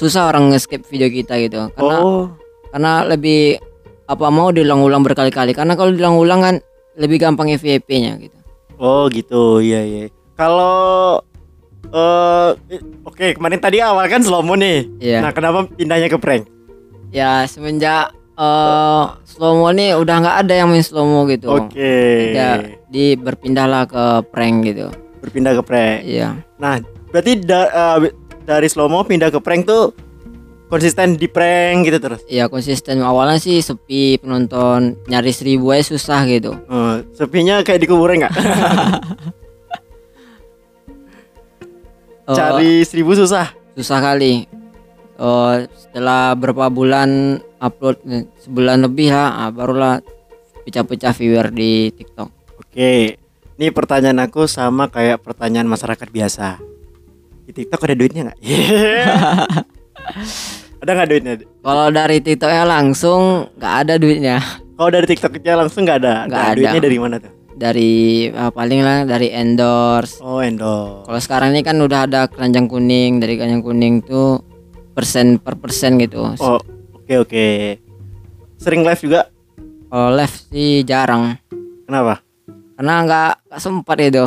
susah 0.00 0.32
orang 0.32 0.48
nge-skip 0.48 0.80
video 0.88 1.06
kita 1.06 1.36
gitu 1.36 1.68
karena 1.70 1.96
oh, 2.00 2.32
karena 2.72 3.04
lebih 3.04 3.60
apa 4.08 4.26
mau 4.32 4.48
diulang-ulang 4.48 5.04
berkali-kali 5.04 5.52
karena 5.52 5.76
kalau 5.76 5.92
diulang-ulang 5.92 6.40
kan 6.40 6.54
lebih 6.96 7.20
gampang 7.20 7.52
FYP-nya 7.52 8.16
gitu 8.18 8.38
oh 8.80 9.04
gitu, 9.12 9.60
iya 9.60 9.84
iya. 9.84 10.08
Kalau 10.34 11.20
eh 11.92 12.50
eh, 12.70 12.80
oke 13.04 13.36
kemarin 13.36 13.60
tadi 13.60 13.84
awal 13.84 14.08
kan 14.08 14.24
slow 14.24 14.40
mo 14.40 14.56
nih. 14.56 14.88
Iya. 14.96 15.20
Nah, 15.20 15.36
kenapa 15.36 15.68
pindahnya 15.68 16.08
ke 16.08 16.16
prank? 16.16 16.48
ya 17.10 17.44
semenjak 17.44 18.14
eh 18.38 19.04
slow 19.26 19.58
mo 19.58 19.68
nih 19.68 19.98
udah 19.98 20.16
nggak 20.16 20.36
ada 20.40 20.54
yang 20.54 20.72
main 20.72 20.80
slow 20.80 21.04
mo 21.04 21.28
gitu 21.28 21.50
Oke. 21.50 22.32
Udah 22.32 22.54
di 22.88 23.18
berpindahlah 23.20 23.84
ke 23.84 24.04
prank 24.30 24.64
gitu 24.64 24.88
Berpindah 25.20 25.52
ke 25.52 25.62
prank. 25.62 25.96
iya 26.02 26.38
Nah, 26.56 26.80
berarti 27.10 27.36
da- 27.36 27.68
eh, 28.00 28.14
dari 28.50 28.66
slow 28.66 28.90
mo 28.90 29.06
pindah 29.06 29.30
ke 29.30 29.38
prank 29.38 29.62
tuh 29.62 29.94
konsisten 30.66 31.14
di 31.14 31.26
prank 31.26 31.82
gitu 31.82 31.98
terus. 31.98 32.22
Iya 32.26 32.46
konsisten 32.46 32.98
awalnya 33.00 33.38
sih 33.38 33.58
sepi 33.58 34.18
penonton 34.18 34.98
nyari 35.06 35.30
seribu 35.30 35.70
aja 35.70 35.86
susah 35.88 36.26
gitu 36.26 36.54
Oh, 36.66 36.98
sepinya 37.12 37.62
kayak 37.62 37.78
di 37.78 37.86
kuburan 37.86 38.22
nggak? 38.22 38.34
Cari 42.30 42.82
seribu 42.82 43.14
susah. 43.14 43.50
susah 43.74 43.98
kali 44.02 44.46
Eh, 45.20 45.56
setelah 45.76 46.32
berapa 46.32 46.72
bulan 46.72 47.36
upload 47.60 48.00
sebulan 48.40 48.88
lebih 48.88 49.12
lah 49.12 49.44
ah, 49.44 49.50
barulah 49.52 50.00
pecah-pecah 50.64 51.12
viewer 51.12 51.52
di 51.52 51.92
TikTok 51.92 52.56
Oke, 52.56 53.20
ini 53.60 53.66
pertanyaan 53.68 54.24
aku 54.24 54.48
sama 54.48 54.88
kayak 54.88 55.20
pertanyaan 55.20 55.68
masyarakat 55.68 56.08
biasa. 56.08 56.56
Di 57.50 57.56
TikTok 57.56 57.82
ada 57.82 57.94
duitnya 57.94 58.22
nggak? 58.24 58.38
ada 60.80 60.90
nggak 60.92 61.08
duitnya? 61.08 61.32
kalau 61.60 61.86
dari 61.90 62.16
TikToknya 62.18 62.62
langsung 62.62 63.20
nggak 63.52 63.72
ada 63.76 63.92
duitnya 63.96 64.36
Kalau 64.72 64.88
dari 64.88 65.04
TikToknya 65.04 65.52
langsung 65.56 65.82
nggak 65.82 65.98
ada. 65.98 66.12
Nggak 66.24 66.32
Nah, 66.32 66.46
ada. 66.46 66.56
Duitnya 66.56 66.80
dari 66.80 66.96
mana 66.96 67.14
tuh? 67.18 67.32
dari 67.52 67.92
ah, 68.30 68.48
paling 68.48 68.80
lah 68.80 69.02
dari 69.02 69.28
endorse 69.28 70.16
Oh, 70.20 70.38
endorse. 70.38 71.04
kalau 71.04 71.18
sekarang 71.20 71.48
ini 71.50 71.60
kan 71.60 71.74
udah 71.76 72.06
ada 72.06 72.24
keranjang 72.24 72.64
kuning 72.64 73.18
dari 73.18 73.34
keranjang 73.34 73.60
kuning 73.60 73.94
tuh 74.00 74.40
persen 74.90 75.36
per 75.36 75.54
persen 75.56 75.94
gitu 75.98 76.24
Oh, 76.38 76.58
oke 76.94 77.12
oke. 77.20 77.46
Sering 78.56 78.80
live 78.80 79.00
juga? 79.00 79.28
kalau 79.86 80.08
live 80.14 80.34
sih 80.46 80.80
jarang 80.82 81.34
Kenapa? 81.84 82.22
karena 82.72 82.92
nggak 83.02 83.30
nggak 83.44 83.60
sempat 83.60 83.96
itu 83.98 84.24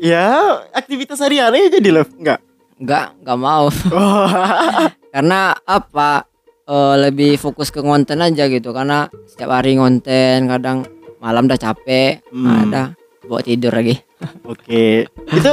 Ya, 0.00 0.32
aktivitas 0.72 1.20
sehari-hari 1.20 1.68
aja 1.68 1.76
di 1.76 1.90
live 1.90 2.08
nggak? 2.10 2.40
nggak 2.80 3.20
nggak 3.20 3.36
mau 3.38 3.68
Oh, 3.92 4.24
karena 5.12 5.52
apa 5.60 6.24
eh, 6.64 6.94
lebih 6.98 7.36
fokus 7.36 7.68
ke 7.68 7.84
konten 7.84 8.16
aja 8.18 8.48
gitu 8.48 8.72
karena 8.72 9.04
setiap 9.28 9.52
hari 9.52 9.76
konten 9.76 10.48
kadang 10.48 10.88
malam 11.20 11.44
udah 11.44 11.60
capek 11.60 12.24
Hmm. 12.32 12.64
ada 12.64 12.96
bawa 13.22 13.44
tidur 13.44 13.68
lagi 13.70 14.00
oke. 14.48 15.04
Itu 15.28 15.52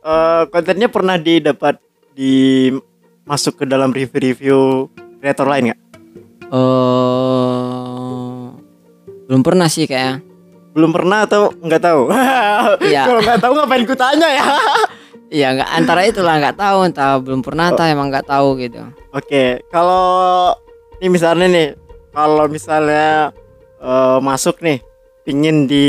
eh, 0.00 0.42
kontennya 0.46 0.86
pernah 0.86 1.18
didapat 1.18 1.82
di 2.14 2.70
masuk 3.26 3.58
ke 3.58 3.64
dalam 3.66 3.90
review-review 3.90 4.86
kreator 5.18 5.50
lain 5.50 5.74
nggak? 5.74 5.80
eh 6.48 8.44
belum 9.26 9.42
pernah 9.42 9.66
sih 9.66 9.84
kayak 9.84 10.22
Belum 10.78 10.94
pernah 10.94 11.26
atau 11.26 11.50
nggak 11.52 11.82
tahu? 11.82 12.02
Iya. 12.86 13.02
Kalau 13.02 13.18
nggak 13.18 13.40
tahu 13.42 13.52
ngapain 13.52 13.82
ku 13.82 13.94
tanya 13.98 14.28
ya? 14.30 14.44
iya 15.28 15.52
nggak 15.52 15.70
antara 15.74 16.06
itulah 16.06 16.38
nggak 16.38 16.56
tahu 16.56 16.78
entah 16.86 17.18
belum 17.18 17.42
pernah 17.42 17.68
entah 17.68 17.84
emang 17.84 18.08
nggak 18.08 18.24
tahu 18.24 18.56
gitu 18.56 18.80
Oke, 19.10 19.60
kalau 19.68 20.54
ini 20.96 21.08
misalnya 21.10 21.46
nih, 21.46 21.68
kalau 22.10 22.46
misalnya 22.46 23.34
eh, 23.76 24.18
masuk 24.20 24.62
nih, 24.62 24.78
pingin 25.22 25.66
di 25.66 25.86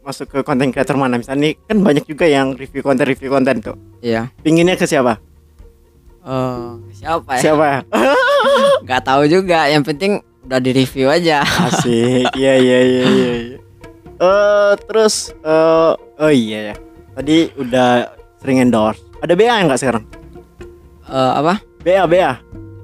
masuk 0.00 0.26
ke 0.26 0.38
konten 0.40 0.70
creator 0.70 0.96
mana? 0.96 1.14
Misalnya 1.14 1.46
nih 1.46 1.54
kan 1.62 1.76
banyak 1.78 2.04
juga 2.06 2.24
yang 2.24 2.56
review 2.56 2.80
konten 2.80 3.04
review 3.04 3.28
konten 3.28 3.60
tuh. 3.60 3.76
iya 4.00 4.32
Pinginnya 4.40 4.74
ke 4.74 4.88
siapa? 4.88 5.20
eh 6.22 6.66
siapa 6.92 7.30
ya 7.34 7.42
Siapa? 7.44 7.66
nggak 8.86 9.02
tahu 9.02 9.22
juga 9.26 9.66
yang 9.66 9.82
penting 9.82 10.18
udah 10.42 10.58
di 10.58 10.70
review 10.72 11.06
aja 11.06 11.42
Asik. 11.42 12.30
Iya 12.32 12.54
iya 12.56 12.78
iya 12.80 13.04
iya. 13.04 13.30
Eh 14.22 14.72
terus 14.86 15.34
eh 15.36 15.92
oh 15.96 16.30
iya 16.30 16.72
ya. 16.72 16.74
Tadi 17.12 17.50
udah 17.54 18.06
sering 18.38 18.62
endorse. 18.62 19.02
Ada 19.18 19.34
BA 19.34 19.54
nggak 19.60 19.76
sekarang? 19.76 20.04
Eh, 21.04 21.32
apa 21.34 21.58
BA 21.82 22.06
BA. 22.06 22.32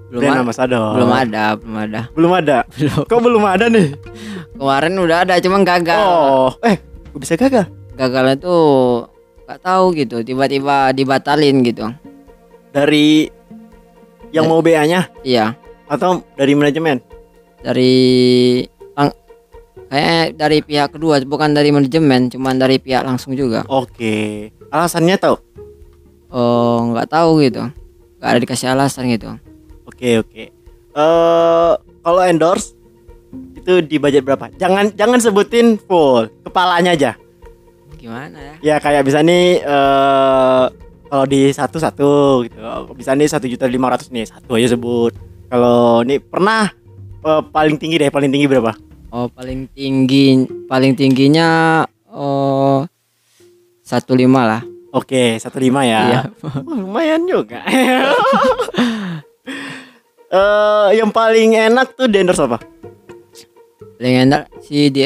belum 0.08 0.24
Brand 0.24 0.34
ada, 0.34 0.42
ambassador. 0.42 0.88
belum 0.96 1.12
ada 1.12 1.44
belum 1.54 1.76
ada 1.78 2.00
Belum 2.10 2.32
ada. 2.32 2.58
belum 2.72 3.04
Kok 3.04 3.20
belum 3.20 3.44
ada 3.44 3.66
nih? 3.68 3.88
kemarin 4.56 4.96
udah 4.96 5.18
ada 5.22 5.34
cuman 5.36 5.62
gagal 5.62 6.00
Oh, 6.02 6.50
eh, 6.64 6.80
kok 6.80 7.20
bisa 7.20 7.36
gagal? 7.36 7.68
gagalnya 7.92 8.34
tuh 8.34 9.04
nggak 9.44 9.60
tahu 9.60 9.84
gitu 9.92 10.16
tiba-tiba 10.22 10.90
dibatalin 10.90 11.60
gitu 11.60 11.92
Dari 12.68 13.28
yang 14.30 14.44
mau 14.44 14.58
BA-nya 14.58 15.12
iya 15.20 15.52
atau 15.84 16.24
dari 16.34 16.52
manajemen? 16.52 17.04
dari 17.58 17.96
kayak 19.88 20.36
dari 20.36 20.60
pihak 20.60 20.92
kedua 20.92 21.18
bukan 21.22 21.50
dari 21.50 21.68
manajemen 21.68 22.28
cuman 22.28 22.56
dari 22.56 22.76
pihak 22.76 23.02
langsung 23.02 23.32
juga 23.32 23.64
Oke. 23.66 24.48
Alasannya 24.68 25.16
tahu? 25.16 25.36
oh 26.28 26.92
nggak 26.92 27.08
tahu 27.08 27.40
gitu 27.40 27.64
nggak 28.18 28.28
ada 28.28 28.38
dikasih 28.38 28.68
alasan 28.68 29.08
gitu 29.08 29.32
Oke, 29.88 30.20
oke. 30.20 30.44
Eh, 30.94 31.72
kalau 31.98 32.20
endorse 32.22 32.76
itu 33.56 33.82
di 33.82 33.96
budget 33.96 34.22
berapa? 34.22 34.46
Jangan 34.54 34.94
jangan 34.94 35.18
sebutin 35.18 35.74
full, 35.76 36.30
kepalanya 36.42 36.94
aja. 36.94 37.12
gimana 37.98 38.38
ya 38.38 38.54
Ya 38.62 38.76
kayak 38.78 39.02
bisa 39.02 39.18
nih 39.20 39.58
eh 39.58 40.64
kalau 41.08 41.26
di 41.26 41.50
satu 41.50 41.82
satu 41.82 42.10
gitu. 42.46 42.60
Bisa 42.94 43.16
nih 43.16 43.26
satu 43.26 43.48
juta 43.48 43.66
lima 43.66 43.90
ratus 43.90 44.12
nih 44.12 44.28
satu 44.28 44.54
aja 44.54 44.70
sebut. 44.70 45.10
Kalau 45.48 46.04
nih 46.04 46.20
pernah 46.20 46.70
eh, 47.24 47.42
paling 47.48 47.74
tinggi 47.74 47.98
deh 47.98 48.12
paling 48.12 48.30
tinggi 48.30 48.46
berapa? 48.46 48.70
Oh 49.12 49.26
paling 49.32 49.68
tinggi 49.72 50.44
paling 50.68 50.92
tingginya 50.94 51.82
oh 52.12 52.84
satu 53.84 54.12
lima 54.12 54.44
lah 54.44 54.62
Oke 54.88 55.36
satu 55.36 55.60
lima 55.60 55.84
ya. 55.84 56.00
Iya. 56.00 56.20
Wah, 56.40 56.56
lumayan 56.64 57.28
juga. 57.28 57.60
Eh 60.28 60.88
yang 61.00 61.08
paling 61.08 61.56
enak 61.56 61.96
tuh 61.96 62.04
di 62.04 62.20
endorse 62.20 62.44
apa? 62.44 62.60
paling 63.96 64.28
enak 64.28 64.42
si 64.60 64.92
di 64.92 65.02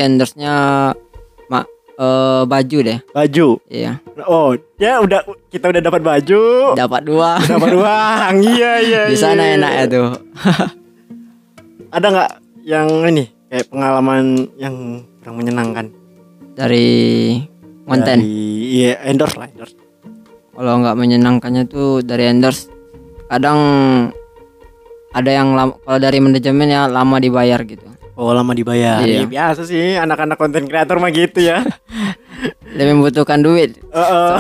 mak 1.47 1.65
eh, 1.95 2.43
baju 2.43 2.79
deh 2.83 2.99
Baju. 3.15 3.49
iya 3.71 4.03
Oh, 4.27 4.53
ya 4.83 4.99
udah 4.99 5.23
kita 5.47 5.71
udah 5.71 5.79
dapat 5.79 6.03
baju. 6.03 6.75
dapat 6.75 7.07
dua 7.07 7.39
Dapat 7.39 7.71
uang. 7.71 8.35
Iya 8.51 8.73
iya. 8.83 9.03
di 9.07 9.17
sana 9.17 9.47
iya. 9.47 9.55
enak 9.63 9.73
ya 9.73 9.85
tuh 9.89 10.11
Ada 11.95 12.07
nggak 12.11 12.31
yang 12.67 12.89
ini 13.07 13.25
kayak 13.53 13.69
pengalaman 13.69 14.25
yang 14.57 14.75
kurang 15.21 15.37
menyenangkan? 15.37 15.87
dari 16.53 17.37
konten 17.83 18.17
Dari- 18.19 18.73
Iya 18.75 19.05
endorse 19.07 19.37
lah 19.37 19.45
endorse. 19.47 19.77
kalau 20.53 20.73
nggak 20.81 20.97
menyenangkannya 20.97 21.65
tuh 21.65 22.01
dari 22.01 22.29
endorse 22.29 22.69
kadang 23.27 23.61
ada 25.11 25.31
yang 25.31 25.53
lam- 25.53 25.77
kalau 25.79 25.97
dari 25.99 26.17
manajemen 26.19 26.65
ya 26.67 26.85
lama 26.87 27.17
dibayar 27.17 27.61
gitu 27.63 27.89
Oh 28.13 28.29
lama 28.31 28.53
dibayar. 28.53 29.01
Iya. 29.01 29.25
Iya. 29.25 29.27
biasa 29.27 29.65
sih 29.65 29.97
anak-anak 29.97 30.37
konten 30.37 30.65
kreator 30.65 30.97
mah 30.97 31.09
gitu 31.09 31.41
ya. 31.43 31.65
lebih 32.77 32.93
membutuhkan 32.95 33.41
duit 33.41 33.81
Heeh. 33.83 34.33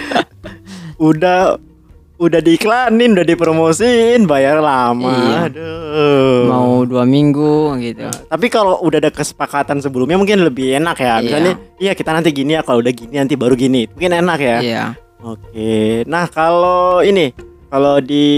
udah 1.12 1.60
udah 2.20 2.40
diiklanin, 2.44 3.16
udah 3.16 3.24
dipromosiin, 3.24 4.28
bayar 4.28 4.60
lama. 4.60 5.08
Iya. 5.08 5.38
Aduh. 5.48 6.44
mau 6.46 6.84
dua 6.84 7.02
minggu 7.08 7.74
gitu 7.80 8.06
Tapi 8.28 8.46
kalau 8.52 8.78
udah 8.84 9.00
ada 9.00 9.10
kesepakatan 9.10 9.80
sebelumnya 9.80 10.20
mungkin 10.20 10.44
lebih 10.44 10.76
enak 10.76 11.00
ya. 11.00 11.16
Iya. 11.16 11.24
Misalnya, 11.24 11.52
iya 11.80 11.92
kita 11.96 12.12
nanti 12.12 12.28
gini 12.36 12.54
ya, 12.54 12.62
kalau 12.62 12.84
udah 12.84 12.92
gini 12.92 13.16
nanti 13.16 13.34
baru 13.40 13.56
gini. 13.56 13.88
Mungkin 13.96 14.12
enak 14.20 14.38
ya. 14.38 14.58
iya 14.60 14.84
Oke. 15.20 16.04
Nah, 16.08 16.28
kalau 16.32 17.00
ini, 17.04 17.32
kalau 17.72 18.00
di 18.00 18.28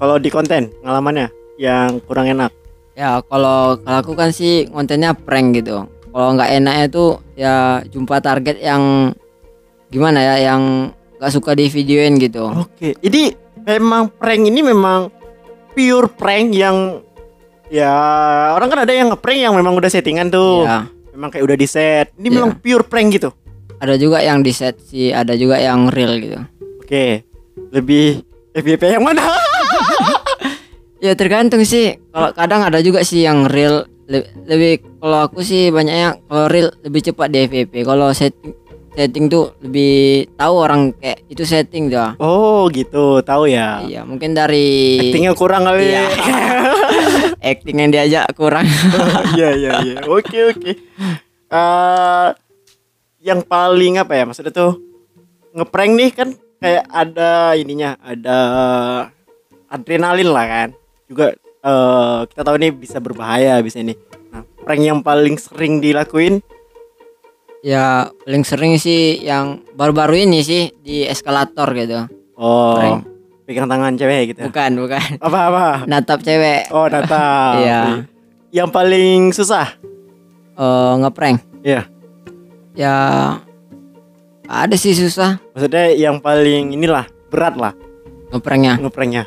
kalau 0.00 0.16
di 0.20 0.28
konten 0.32 0.72
pengalamannya 0.80 1.28
yang 1.60 2.00
kurang 2.04 2.28
enak. 2.32 2.50
ya 2.94 3.18
kalau 3.26 3.74
kalau 3.82 3.98
aku 4.06 4.14
kan 4.14 4.30
sih 4.30 4.70
kontennya 4.70 5.18
prank 5.18 5.58
gitu 5.58 5.82
kalau 6.14 6.28
nggak 6.38 6.62
enaknya 6.62 6.86
tuh 6.86 7.18
ya 7.34 7.82
jumpa 7.90 8.22
target 8.22 8.62
yang 8.62 9.10
gimana 9.90 10.22
ya 10.22 10.54
yang 10.54 10.94
nggak 11.24 11.32
suka 11.32 11.50
di 11.52 11.66
videoin 11.66 12.14
gitu 12.16 12.44
Oke. 12.52 12.92
Jadi 12.94 13.32
memang 13.64 14.12
prank 14.12 14.44
ini 14.44 14.60
memang 14.60 15.08
pure 15.72 16.06
prank 16.10 16.52
yang 16.52 17.00
ya 17.66 17.88
orang 18.52 18.68
kan 18.68 18.84
ada 18.84 18.92
yang 18.92 19.08
ngeprank 19.08 19.40
yang 19.40 19.54
memang 19.54 19.72
udah 19.72 19.88
settingan 19.88 20.28
tuh. 20.28 20.62
ya 20.62 20.84
Memang 21.10 21.30
kayak 21.30 21.44
udah 21.44 21.56
di 21.56 21.64
set. 21.64 22.12
Ini 22.12 22.26
Iya. 22.26 22.34
memang 22.34 22.50
pure 22.58 22.84
prank 22.84 23.08
gitu. 23.10 23.32
ada 23.74 23.96
juga 23.96 24.18
yang 24.18 24.40
di 24.40 24.50
set 24.50 24.76
sih 24.82 25.08
ada 25.10 25.32
juga 25.32 25.56
yang 25.56 25.88
real 25.88 26.16
gitu 26.16 26.40
Oke. 26.78 27.24
Lebih 27.70 28.20
FYP 28.52 28.92
yang 28.92 29.02
mana? 29.02 29.20
ya 31.00 31.12
tergantung 31.12 31.60
sih 31.62 32.00
kalau 32.08 32.32
kadang 32.32 32.62
ada 32.62 32.80
juga 32.80 33.00
sih 33.00 33.22
yang 33.22 33.44
real 33.44 33.84
Le- 34.04 34.28
lebih 34.44 34.72
kalau 34.98 35.24
aku 35.24 35.40
sih 35.40 35.68
banyaknya 35.68 36.20
kalau 36.22 36.44
real 36.46 36.68
lebih 36.80 37.00
cepat 37.02 37.28
di 37.28 37.38
FVP 37.42 37.72
kalau 37.82 38.08
setting 38.10 38.52
setting 38.94 39.26
tuh 39.26 39.58
lebih 39.58 39.94
tahu 40.34 40.54
orang 40.56 40.94
kayak 40.94 41.26
itu 41.26 41.42
setting 41.42 41.90
tuh 41.90 42.14
Oh, 42.16 42.70
gitu. 42.70 43.18
Tahu 43.20 43.50
ya. 43.50 43.82
iya 43.82 44.00
mungkin 44.02 44.32
dari 44.32 44.98
Actingnya 45.02 45.34
kurang 45.34 45.66
kali. 45.66 45.90
Iya. 45.90 46.04
acting 47.52 47.76
yang 47.76 47.90
diajak 47.90 48.24
kurang 48.32 48.64
Iya 49.36 49.48
iya 49.52 49.72
iya. 49.82 49.96
Oke 50.06 50.38
oke. 50.48 50.72
Eh 51.50 52.28
yang 53.20 53.40
paling 53.42 53.98
apa 53.98 54.14
ya 54.14 54.24
maksudnya 54.24 54.52
tuh 54.52 54.78
ngeprank 55.52 55.92
nih 55.92 56.10
kan 56.10 56.28
kayak 56.58 56.84
ada 56.88 57.52
ininya, 57.54 57.98
ada 58.00 58.38
adrenalin 59.66 60.30
lah 60.30 60.46
kan. 60.46 60.68
Juga 61.04 61.26
eh 61.36 62.18
kita 62.30 62.42
tahu 62.42 62.56
nih 62.56 62.70
bisa 62.70 62.98
berbahaya 62.98 63.58
bisa 63.58 63.80
ini. 63.80 63.96
Nah, 64.30 64.42
prank 64.62 64.80
yang 64.80 65.00
paling 65.00 65.36
sering 65.36 65.78
dilakuin 65.78 66.40
Ya 67.64 68.12
paling 68.22 68.44
sering 68.44 68.76
sih 68.76 69.16
yang 69.18 69.64
baru-baru 69.72 70.20
ini 70.20 70.44
sih 70.44 70.68
di 70.78 71.00
eskalator 71.02 71.64
gitu. 71.72 72.04
oh 72.36 72.76
Prank. 72.76 73.00
pegang 73.44 73.64
tangan 73.66 73.96
cewek 73.96 74.20
gitu. 74.30 74.40
Bukan, 74.44 74.70
bukan. 74.78 75.00
Apa 75.18 75.38
apa? 75.48 75.64
Natap 75.84 76.20
cewek. 76.20 76.68
Oh, 76.68 76.84
data. 76.86 77.24
Iya. 77.56 77.80
Yang 78.52 78.68
paling 78.70 79.20
susah. 79.32 79.66
eh 80.54 80.92
ngeprank. 80.98 81.40
Iya. 81.60 81.88
Ya 82.74 82.94
ada 84.44 84.76
sih 84.76 84.92
susah 84.92 85.40
Maksudnya 85.56 85.94
yang 85.94 86.20
paling 86.20 86.70
inilah 86.70 87.08
berat 87.26 87.56
lah 87.56 87.72
ngepranknya. 88.28 88.76
ngepranknya. 88.76 89.24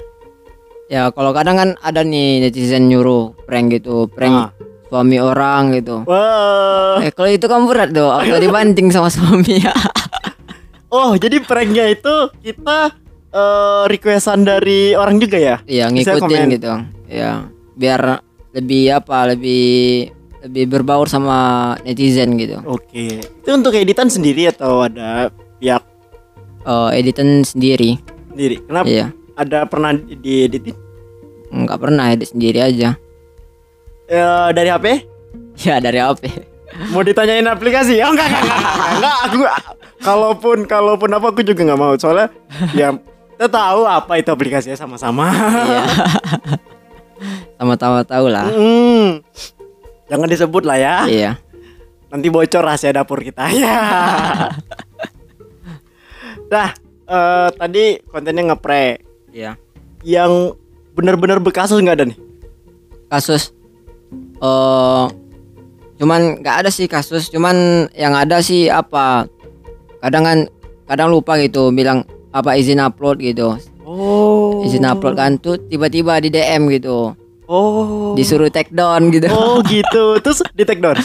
Ya 0.88 1.10
kalau 1.10 1.34
kadang 1.34 1.58
kan 1.58 1.70
ada 1.82 2.00
nih 2.00 2.40
netizen 2.40 2.88
nyuruh 2.88 3.36
prank 3.44 3.74
gitu, 3.74 4.08
Ah. 4.46 4.52
Suami 4.88 5.18
orang 5.20 5.76
gitu. 5.78 6.04
Wah. 6.08 7.04
Eh 7.04 7.12
kalau 7.12 7.30
itu 7.32 7.46
kan 7.46 7.68
berat 7.68 7.92
doh, 7.92 8.12
atau 8.16 8.40
dibanting 8.40 8.90
sama 8.92 9.12
suami 9.12 9.62
ya. 9.62 9.76
Oh, 10.88 11.20
jadi 11.20 11.44
pranknya 11.44 11.92
itu 11.92 12.32
kita 12.40 12.96
eh 13.36 13.84
requestan 13.92 14.48
dari 14.48 14.96
orang 14.96 15.20
juga 15.20 15.36
ya? 15.36 15.56
Iya 15.68 15.92
ngikutin 15.92 16.48
gitu. 16.56 16.72
Ya 17.12 17.44
biar 17.76 18.24
lebih 18.56 18.96
apa, 18.96 19.36
lebih 19.36 20.08
lebih 20.48 20.64
berbaur 20.72 21.12
sama 21.12 21.76
netizen 21.84 22.40
gitu. 22.40 22.64
Oke. 22.64 23.20
Itu 23.20 23.52
untuk 23.52 23.76
editan 23.76 24.08
sendiri 24.08 24.48
atau 24.48 24.88
ada 24.88 25.28
pihak 25.60 25.84
Eh 26.68 26.90
editan 27.00 27.44
sendiri. 27.44 28.00
sendiri? 28.32 28.56
Kenapa? 28.64 28.88
Iya. 28.88 29.06
Ada 29.36 29.60
pernah 29.68 29.92
dieditin? 29.96 30.76
Nggak 31.48 31.80
pernah 31.80 32.06
edit 32.12 32.32
sendiri 32.32 32.60
aja. 32.64 32.96
Eh, 34.08 34.50
dari 34.56 34.70
HP? 34.72 34.86
Ya 35.68 35.84
dari 35.84 36.00
HP. 36.00 36.32
Mau 36.94 37.04
ditanyain 37.04 37.44
aplikasi? 37.44 38.00
Oh 38.06 38.14
enggak 38.16 38.28
enggak 38.32 38.44
enggak, 38.44 38.62
enggak, 38.64 38.92
enggak. 38.96 39.16
Aku 39.28 39.38
kalaupun 39.98 40.58
kalaupun 40.64 41.10
apa 41.12 41.28
aku 41.34 41.42
juga 41.42 41.66
nggak 41.66 41.80
mau 41.80 41.98
soalnya 41.98 42.30
ya 42.78 42.94
kita 43.34 43.50
tahu 43.50 43.82
apa 43.84 44.22
itu 44.22 44.30
aplikasinya 44.30 44.78
sama-sama. 44.78 45.28
Iya. 45.34 45.84
Sama-sama 47.58 48.06
tahu 48.06 48.30
lah. 48.30 48.46
Hmm. 48.54 49.26
Jangan 50.08 50.30
disebut 50.30 50.64
lah 50.64 50.78
ya. 50.78 50.96
Iya. 51.10 51.32
Nanti 52.14 52.30
bocor 52.30 52.64
rahasia 52.64 52.94
dapur 52.94 53.20
kita 53.26 53.50
ya. 53.58 53.78
Dah, 56.48 56.72
eh, 57.10 57.50
tadi 57.58 58.00
kontennya 58.08 58.54
ngepre. 58.54 59.02
Iya. 59.34 59.58
Yang 60.06 60.56
bener-bener 60.94 61.42
bekasus 61.42 61.82
nggak 61.82 61.98
ada 61.98 62.06
nih? 62.14 62.18
Kasus 63.10 63.57
eh 64.42 65.06
cuman 65.98 66.42
nggak 66.46 66.56
ada 66.66 66.70
sih 66.70 66.86
kasus, 66.86 67.30
cuman 67.34 67.88
yang 67.98 68.14
ada 68.14 68.42
sih 68.42 68.70
apa? 68.70 69.26
Kadang 70.04 70.24
kan 70.24 70.38
kadang 70.86 71.10
lupa 71.10 71.36
gitu 71.42 71.74
bilang 71.74 72.06
apa 72.32 72.56
izin 72.56 72.82
upload 72.82 73.20
gitu. 73.20 73.58
Oh. 73.88 74.62
Izin 74.62 74.86
upload 74.86 75.18
kan 75.18 75.42
tuh 75.42 75.58
tiba-tiba 75.68 76.22
di 76.22 76.30
DM 76.30 76.70
gitu. 76.70 77.18
Oh. 77.48 78.14
Disuruh 78.14 78.52
take 78.52 78.70
down 78.76 79.10
gitu. 79.10 79.32
Oh 79.32 79.64
gitu. 79.72 80.20
Terus 80.22 80.44
di 80.54 80.64
take 80.68 80.84
down. 80.84 81.00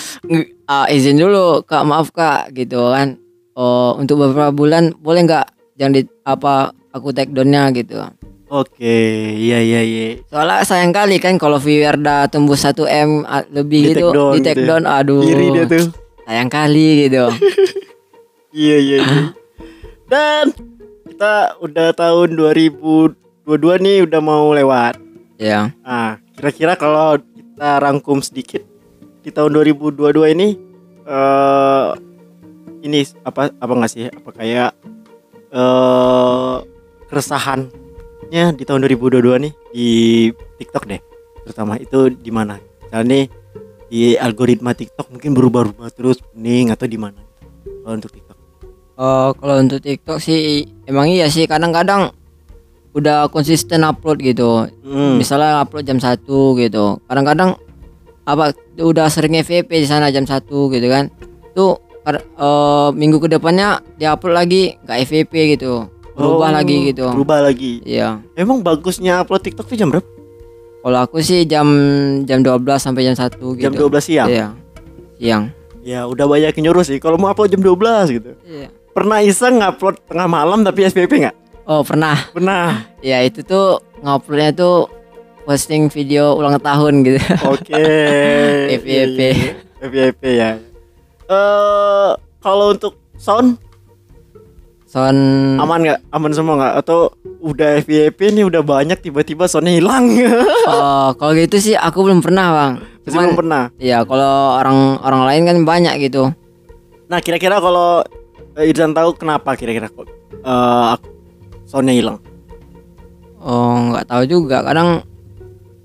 Ah, 0.66 0.90
izin 0.90 1.16
dulu 1.16 1.64
kak 1.64 1.86
maaf 1.86 2.12
kak 2.12 2.52
gitu 2.52 2.92
kan 2.92 3.22
oh 3.56 3.96
untuk 4.00 4.20
beberapa 4.20 4.52
bulan 4.52 4.96
boleh 4.96 5.28
nggak 5.28 5.46
jangan 5.76 5.92
di 5.96 6.02
apa 6.24 6.72
aku 6.92 7.12
take 7.12 7.32
downnya 7.32 7.72
gitu 7.76 8.00
Oke, 8.52 9.00
iya 9.40 9.64
iya 9.64 9.80
iya. 9.80 10.20
soalnya 10.28 10.60
sayang 10.68 10.92
kali 10.92 11.16
kan 11.16 11.40
kalau 11.40 11.56
viewer 11.56 11.96
dah 11.96 12.28
tembus 12.28 12.68
1 12.68 12.84
m 12.84 13.24
ah, 13.24 13.40
lebih 13.48 13.80
Di 13.80 13.88
gitu 13.96 14.12
take 14.12 14.12
down 14.12 14.32
di 14.36 14.40
take 14.44 14.60
gitu 14.60 14.60
ya. 14.60 14.68
down 14.68 14.84
aduh 14.84 15.24
Iri 15.24 15.46
dia 15.56 15.64
tuh. 15.64 15.86
sayang 16.28 16.50
kali 16.52 17.08
gitu 17.08 17.32
Iya 18.52 18.76
iya 18.76 18.96
iya. 19.00 19.24
Dan 20.04 20.52
kita 21.08 21.56
udah 21.64 21.96
tahun 21.96 22.36
2022 22.36 23.16
nih 23.80 24.04
udah 24.04 24.20
mau 24.20 24.52
lewat. 24.52 25.00
ya 25.40 25.72
Nah, 25.80 26.20
kira-kira 26.36 26.76
kalau 26.76 27.16
kita 27.16 27.80
rangkum 27.80 28.20
sedikit 28.20 28.60
di 29.24 29.32
tahun 29.32 29.56
2022 29.56 30.36
ini 30.36 30.60
eh 31.08 31.88
ini 32.84 33.00
apa 33.24 33.48
apa 33.56 33.72
nggak 33.72 33.88
sih? 33.88 34.12
Apa 34.12 34.30
kayak 34.36 34.76
eh 35.48 36.56
keresahannya 38.32 38.56
di 38.56 38.64
tahun 38.64 38.80
2022 38.88 39.44
nih 39.44 39.52
di 39.76 39.90
TikTok 40.56 40.84
deh. 40.88 41.00
Terutama 41.44 41.76
itu 41.76 42.08
di 42.08 42.32
mana? 42.32 42.56
Misalnya 42.56 43.04
nih 43.04 43.24
di 43.92 44.02
algoritma 44.16 44.72
TikTok 44.72 45.12
mungkin 45.12 45.36
berubah-ubah 45.36 45.92
terus 45.92 46.16
kuning 46.32 46.72
atau 46.72 46.88
di 46.88 46.96
mana? 46.96 47.20
kalau 47.82 47.94
untuk 47.98 48.10
TikTok? 48.14 48.38
Oh, 48.96 49.30
kalau 49.36 49.54
untuk 49.60 49.82
TikTok 49.84 50.18
sih 50.22 50.64
emang 50.86 51.10
iya 51.10 51.26
sih 51.28 51.44
kadang-kadang 51.44 52.14
udah 52.96 53.28
konsisten 53.28 53.84
upload 53.84 54.22
gitu. 54.22 54.70
Hmm. 54.86 55.20
Misalnya 55.20 55.60
upload 55.60 55.84
jam 55.84 56.00
1 56.00 56.24
gitu. 56.62 57.02
Kadang-kadang 57.04 57.58
apa 58.22 58.54
udah 58.78 59.10
sering 59.10 59.36
FVP 59.36 59.82
di 59.82 59.88
sana 59.88 60.08
jam 60.08 60.24
1 60.24 60.46
gitu 60.46 60.86
kan. 60.88 61.12
Tuh 61.52 61.76
eh, 62.08 62.88
minggu 62.96 63.18
ke 63.20 63.28
depannya 63.28 63.82
dia 64.00 64.16
upload 64.16 64.34
lagi 64.40 64.78
nggak 64.86 64.98
FVP 65.04 65.58
gitu. 65.58 65.91
Berubah 66.12 66.48
Oh, 66.48 66.54
lagi 66.54 66.76
gitu. 66.92 67.04
Berubah 67.08 67.38
lagi. 67.40 67.80
Iya. 67.82 68.20
Emang 68.36 68.60
bagusnya 68.60 69.24
upload 69.24 69.42
TikTok 69.42 69.66
tuh 69.66 69.76
jam 69.76 69.88
berapa? 69.88 70.04
Kalau 70.82 70.98
aku 70.98 71.22
sih 71.22 71.46
jam 71.46 71.66
jam 72.26 72.42
12 72.42 72.58
sampai 72.76 73.06
jam 73.06 73.14
1 73.14 73.38
gitu. 73.38 73.62
Jam 73.62 73.72
12 73.72 74.02
siang. 74.02 74.28
Iya. 74.28 74.46
Siang. 75.16 75.42
Ya 75.82 76.06
udah 76.06 76.26
banyak 76.26 76.52
yang 76.52 76.70
nyuruh 76.70 76.84
sih 76.84 76.98
kalau 76.98 77.16
mau 77.16 77.30
upload 77.30 77.50
jam 77.50 77.62
12 77.62 78.18
gitu. 78.18 78.34
Iya. 78.44 78.68
Pernah 78.92 79.18
iseng 79.24 79.62
ngupload 79.62 80.04
tengah 80.04 80.28
malam 80.28 80.60
tapi 80.62 80.84
SPP 80.84 81.22
nggak? 81.22 81.36
Oh, 81.64 81.80
pernah. 81.86 82.18
Pernah. 82.34 82.86
Ya 83.02 83.18
itu 83.22 83.42
tuh 83.42 83.82
nguploadnya 83.98 84.54
tuh 84.54 84.86
posting 85.42 85.90
video 85.90 86.38
ulang 86.38 86.54
tahun 86.58 87.02
gitu. 87.02 87.18
Oke. 87.50 87.82
FYP. 88.78 89.18
FYP 89.80 90.22
ya. 90.38 90.50
Eh 91.26 92.10
kalau 92.38 92.74
untuk 92.74 92.98
sound 93.18 93.58
Son 94.92 95.16
aman 95.56 95.80
nggak? 95.80 96.00
Aman 96.12 96.36
semua 96.36 96.60
nggak? 96.60 96.74
Atau 96.84 97.16
udah 97.40 97.80
FYP 97.80 98.36
nih 98.36 98.44
udah 98.44 98.60
banyak 98.60 99.00
tiba-tiba 99.00 99.48
soundnya 99.48 99.72
hilang? 99.72 100.12
Oh, 100.62 101.16
kalau 101.16 101.32
gitu 101.32 101.56
sih 101.58 101.72
aku 101.74 102.04
belum 102.04 102.20
pernah, 102.20 102.52
Bang. 102.52 102.72
Cuman 103.02 103.32
belum 103.32 103.38
pernah. 103.40 103.62
Iya, 103.80 104.04
kalau 104.04 104.60
orang 104.60 105.00
orang 105.00 105.22
lain 105.26 105.42
kan 105.48 105.56
banyak 105.64 105.94
gitu. 106.06 106.28
Nah 107.08 107.18
kira-kira 107.18 107.56
kalau 107.56 108.04
eh, 108.54 108.68
Irzan 108.68 108.92
tahu 108.92 109.16
kenapa 109.16 109.56
kira-kira 109.56 109.88
kok 109.88 110.06
eh, 110.44 110.84
ak- 110.92 111.08
soundnya 111.64 111.96
hilang? 111.96 112.18
Oh, 113.40 113.90
nggak 113.90 114.06
tahu 114.06 114.22
juga. 114.28 114.60
Kadang 114.60 115.02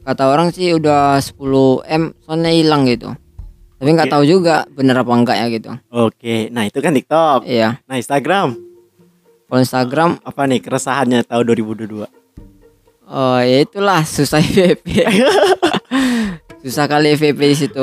kata 0.04 0.24
orang 0.28 0.52
sih 0.52 0.76
udah 0.76 1.16
10 1.18 1.40
M 1.88 2.12
soalnya 2.22 2.52
hilang 2.52 2.84
gitu. 2.86 3.16
Tapi 3.80 3.88
nggak 3.88 4.12
Oke. 4.12 4.16
tahu 4.20 4.24
juga 4.28 4.68
bener 4.68 5.00
apa 5.00 5.12
enggak 5.16 5.38
ya 5.40 5.48
gitu. 5.48 5.72
Oke, 5.90 6.52
nah 6.52 6.68
itu 6.68 6.78
kan 6.84 6.92
TikTok. 6.92 7.48
Iya. 7.48 7.80
Nah 7.88 7.96
Instagram 7.96 8.67
Kalau 9.48 9.60
Instagram, 9.60 10.10
apa 10.22 10.42
nih 10.44 10.60
keresahannya 10.60 11.24
tahun 11.24 11.44
2022? 11.48 12.04
oh 13.08 13.40
ya 13.40 13.64
itulah 13.64 14.04
susah 14.04 14.44
FVP. 14.46 14.84
susah 16.60 16.86
kali 16.86 17.16
FVP 17.16 17.40
di 17.40 17.58
situ. 17.58 17.80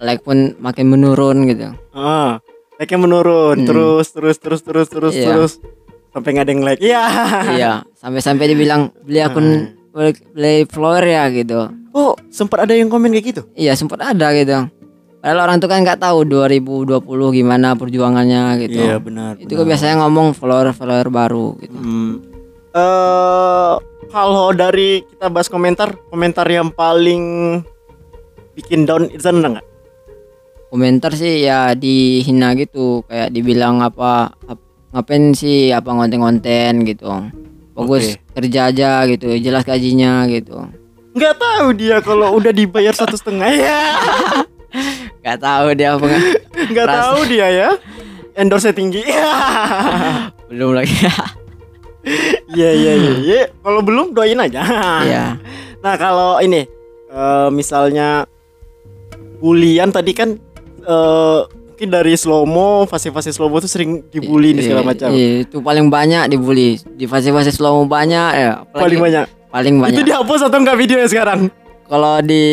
Like 0.00 0.24
pun 0.24 0.56
makin 0.56 0.88
menurun 0.88 1.44
gitu. 1.44 1.76
Ah, 1.92 2.40
like-nya 2.76 2.98
menurun 2.98 3.60
Hmm. 3.60 3.68
terus 3.68 4.08
terus 4.10 4.40
terus 4.40 4.64
terus 4.64 4.88
terus 4.88 5.12
Iya. 5.12 5.28
terus 5.28 5.52
sampai 6.08 6.28
nggak 6.32 6.44
ada 6.44 6.52
yang 6.52 6.64
like. 6.64 6.80
Iya. 6.80 7.02
iya, 7.52 7.72
sampai-sampai 7.94 8.48
dibilang 8.48 8.88
beli 9.04 9.20
akun 9.20 9.46
beli, 9.92 10.16
beli 10.32 10.54
follower 10.64 11.04
ya 11.04 11.28
gitu. 11.28 11.68
Oh, 11.92 12.16
sempat 12.32 12.64
ada 12.64 12.72
yang 12.72 12.88
komen 12.88 13.12
kayak 13.12 13.26
gitu. 13.28 13.42
Iya 13.52 13.76
sempat 13.76 14.00
ada 14.00 14.32
gitu. 14.32 14.72
Padahal 15.22 15.46
orang 15.46 15.62
tuh 15.62 15.70
kan 15.70 15.86
nggak 15.86 16.02
tahu 16.02 16.26
2020 16.26 16.98
gimana 17.30 17.78
perjuangannya 17.78 18.58
gitu. 18.66 18.74
Iya, 18.82 18.98
benar. 18.98 19.38
Itu 19.38 19.54
kan 19.54 19.70
biasanya 19.70 20.02
ngomong 20.02 20.34
follower-follower 20.34 21.14
baru 21.14 21.54
gitu. 21.62 21.78
Hmm. 21.78 22.18
Eh, 22.74 23.74
kalau 24.10 24.50
dari 24.50 25.06
kita 25.06 25.30
bahas 25.30 25.46
komentar, 25.46 25.94
komentar 26.10 26.42
yang 26.50 26.74
paling 26.74 27.22
bikin 28.58 28.82
down 28.82 29.06
Irzan 29.14 29.38
ada 29.46 29.62
nggak? 29.62 29.66
Komentar 30.74 31.14
sih 31.14 31.46
ya 31.46 31.70
dihina 31.78 32.58
gitu, 32.58 33.06
kayak 33.06 33.30
dibilang 33.30 33.78
apa 33.78 34.34
ap- 34.50 34.90
ngapain 34.90 35.38
sih 35.38 35.70
apa 35.70 35.86
konten-konten 35.86 36.82
gitu. 36.82 37.06
Bagus 37.78 38.18
kerja 38.34 38.74
aja 38.74 39.06
gitu, 39.06 39.38
jelas 39.38 39.62
gajinya 39.62 40.26
gitu. 40.26 40.66
Nggak 41.14 41.36
tahu 41.38 41.66
dia 41.78 42.02
kalau 42.02 42.34
udah 42.40 42.50
dibayar 42.50 42.90
satu 42.90 43.14
setengah 43.14 43.52
ya. 43.54 43.80
Gak 45.22 45.38
tahu 45.38 45.66
dia 45.78 45.94
apa 45.94 46.06
Ras- 46.76 46.98
tahu 46.98 47.18
dia 47.30 47.46
ya. 47.48 47.68
Endorse 48.34 48.74
tinggi. 48.74 49.06
belum 50.50 50.76
lagi. 50.76 50.94
Iya 52.52 52.70
iya 52.74 52.92
iya. 52.98 53.12
iya. 53.22 53.42
Kalau 53.62 53.78
belum 53.78 54.10
doain 54.10 54.34
aja. 54.34 54.58
Iya. 55.06 55.38
Nah 55.78 55.94
kalau 55.94 56.42
ini 56.42 56.66
eh, 57.08 57.48
misalnya 57.54 58.26
bulian 59.38 59.94
tadi 59.94 60.10
kan 60.10 60.34
eh, 60.82 61.40
mungkin 61.46 61.88
dari 61.94 62.18
slow-mo 62.18 62.90
fase-fase 62.90 63.30
slow-mo 63.30 63.62
tuh 63.62 63.70
sering 63.70 64.02
dibully 64.10 64.50
nih 64.50 64.66
segala 64.66 64.82
macam. 64.82 65.14
iya, 65.14 65.46
itu 65.46 65.62
paling 65.62 65.86
banyak 65.94 66.26
dibully. 66.26 66.82
Di 66.98 67.06
fase-fase 67.06 67.54
slow 67.54 67.86
banyak 67.86 68.30
ya. 68.34 68.66
Paling 68.74 68.98
banyak. 68.98 69.24
Paling 69.54 69.74
banyak. 69.78 69.94
Itu 69.94 70.02
dihapus 70.02 70.50
atau 70.50 70.58
enggak 70.58 70.78
videonya 70.82 71.06
sekarang? 71.06 71.54
kalau 71.82 72.24
di 72.24 72.44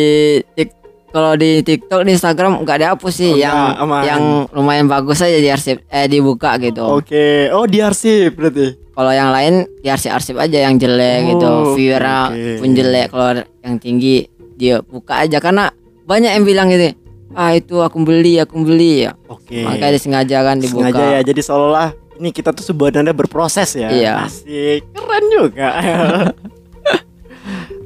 tik 0.51 0.67
kalau 1.09 1.33
di 1.33 1.59
TikTok 1.59 2.01
di 2.01 2.13
Instagram 2.13 2.61
nggak 2.61 2.79
dihapus 2.79 3.13
sih 3.13 3.31
Oh, 3.31 3.37
yang 3.37 3.57
aman. 3.75 4.01
yang 4.03 4.21
lumayan 4.49 4.85
bagus 4.85 5.19
aja 5.19 5.35
di 5.35 5.47
arsip 5.47 5.81
eh 5.85 6.05
dibuka 6.05 6.57
gitu. 6.57 6.85
Oke. 6.85 7.49
Oh 7.49 7.65
diarsip 7.65 8.33
berarti. 8.33 8.77
Kalau 8.91 9.09
yang 9.09 9.31
lain 9.31 9.53
di 9.79 9.87
arsip-arsip 9.87 10.35
aja 10.35 10.59
yang 10.61 10.75
jelek 10.75 11.19
Oh, 11.23 11.27
gitu. 11.31 11.51
Viewernya 11.73 12.19
oke. 12.29 12.51
pun 12.59 12.69
jelek 12.73 13.07
kalau 13.09 13.31
yang 13.59 13.75
tinggi 13.77 14.15
dia 14.53 14.81
buka 14.81 15.23
aja 15.23 15.39
karena 15.39 15.71
banyak 16.03 16.31
yang 16.31 16.43
bilang 16.43 16.67
gitu. 16.67 16.91
Ah 17.31 17.53
itu 17.53 17.79
aku 17.79 18.01
beli, 18.01 18.37
aku 18.37 18.59
beli 18.59 19.05
ya. 19.05 19.13
Oke. 19.25 19.61
Makanya 19.61 19.93
disengaja 19.93 20.37
kan 20.41 20.57
dibuka. 20.57 20.89
Sengaja 20.89 21.03
ya. 21.15 21.21
Jadi 21.21 21.39
seolah-olah 21.39 21.89
ini 22.17 22.29
kita 22.29 22.51
tuh 22.51 22.65
sebenarnya 22.65 23.13
berproses 23.13 23.69
ya. 23.73 23.87
Iya. 23.87 24.13
Asik. 24.25 24.83
Keren 24.91 25.23
juga. 25.31 25.69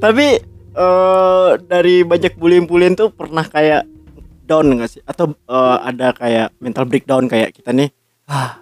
Tapi 0.00 0.26
eh 0.74 1.50
dari 1.62 2.02
banyak 2.02 2.34
bullying-bullying 2.34 2.94
tuh 2.94 3.08
pernah 3.08 3.42
kayak 3.42 3.86
down 4.44 4.68
enggak 4.68 4.90
sih? 4.90 5.02
Atau 5.04 5.32
eh, 5.34 5.76
ada 5.80 6.10
kayak 6.10 6.52
mental 6.58 6.84
breakdown 6.84 7.24
kayak 7.24 7.54
kita 7.54 7.70
nih. 7.70 7.88
Ah, 8.24 8.60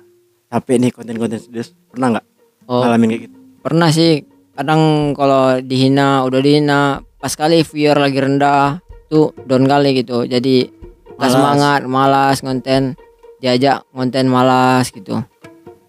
capek 0.49 0.77
nih 0.79 0.91
konten-konten 0.91 1.39
serius. 1.39 1.73
Pernah 1.89 2.19
nggak 2.19 2.27
Oh, 2.63 2.79
ngalamin 2.79 3.09
kayak 3.11 3.23
gitu? 3.27 3.37
pernah 3.61 3.91
sih. 3.91 4.23
Kadang 4.53 4.83
kalau 5.17 5.59
dihina, 5.59 6.23
udah 6.23 6.39
dihina, 6.39 6.81
pas 7.17 7.33
kali 7.33 7.65
viewer 7.65 7.97
lagi 7.97 8.21
rendah 8.21 8.79
tuh 9.09 9.33
down 9.43 9.65
kali 9.65 9.97
gitu. 9.97 10.23
Jadi 10.25 10.69
Malas. 11.17 11.33
semangat, 11.33 11.81
malas 11.85 12.37
konten, 12.39 12.95
diajak 13.39 13.83
konten 13.91 14.29
malas 14.29 14.93
gitu. 14.93 15.25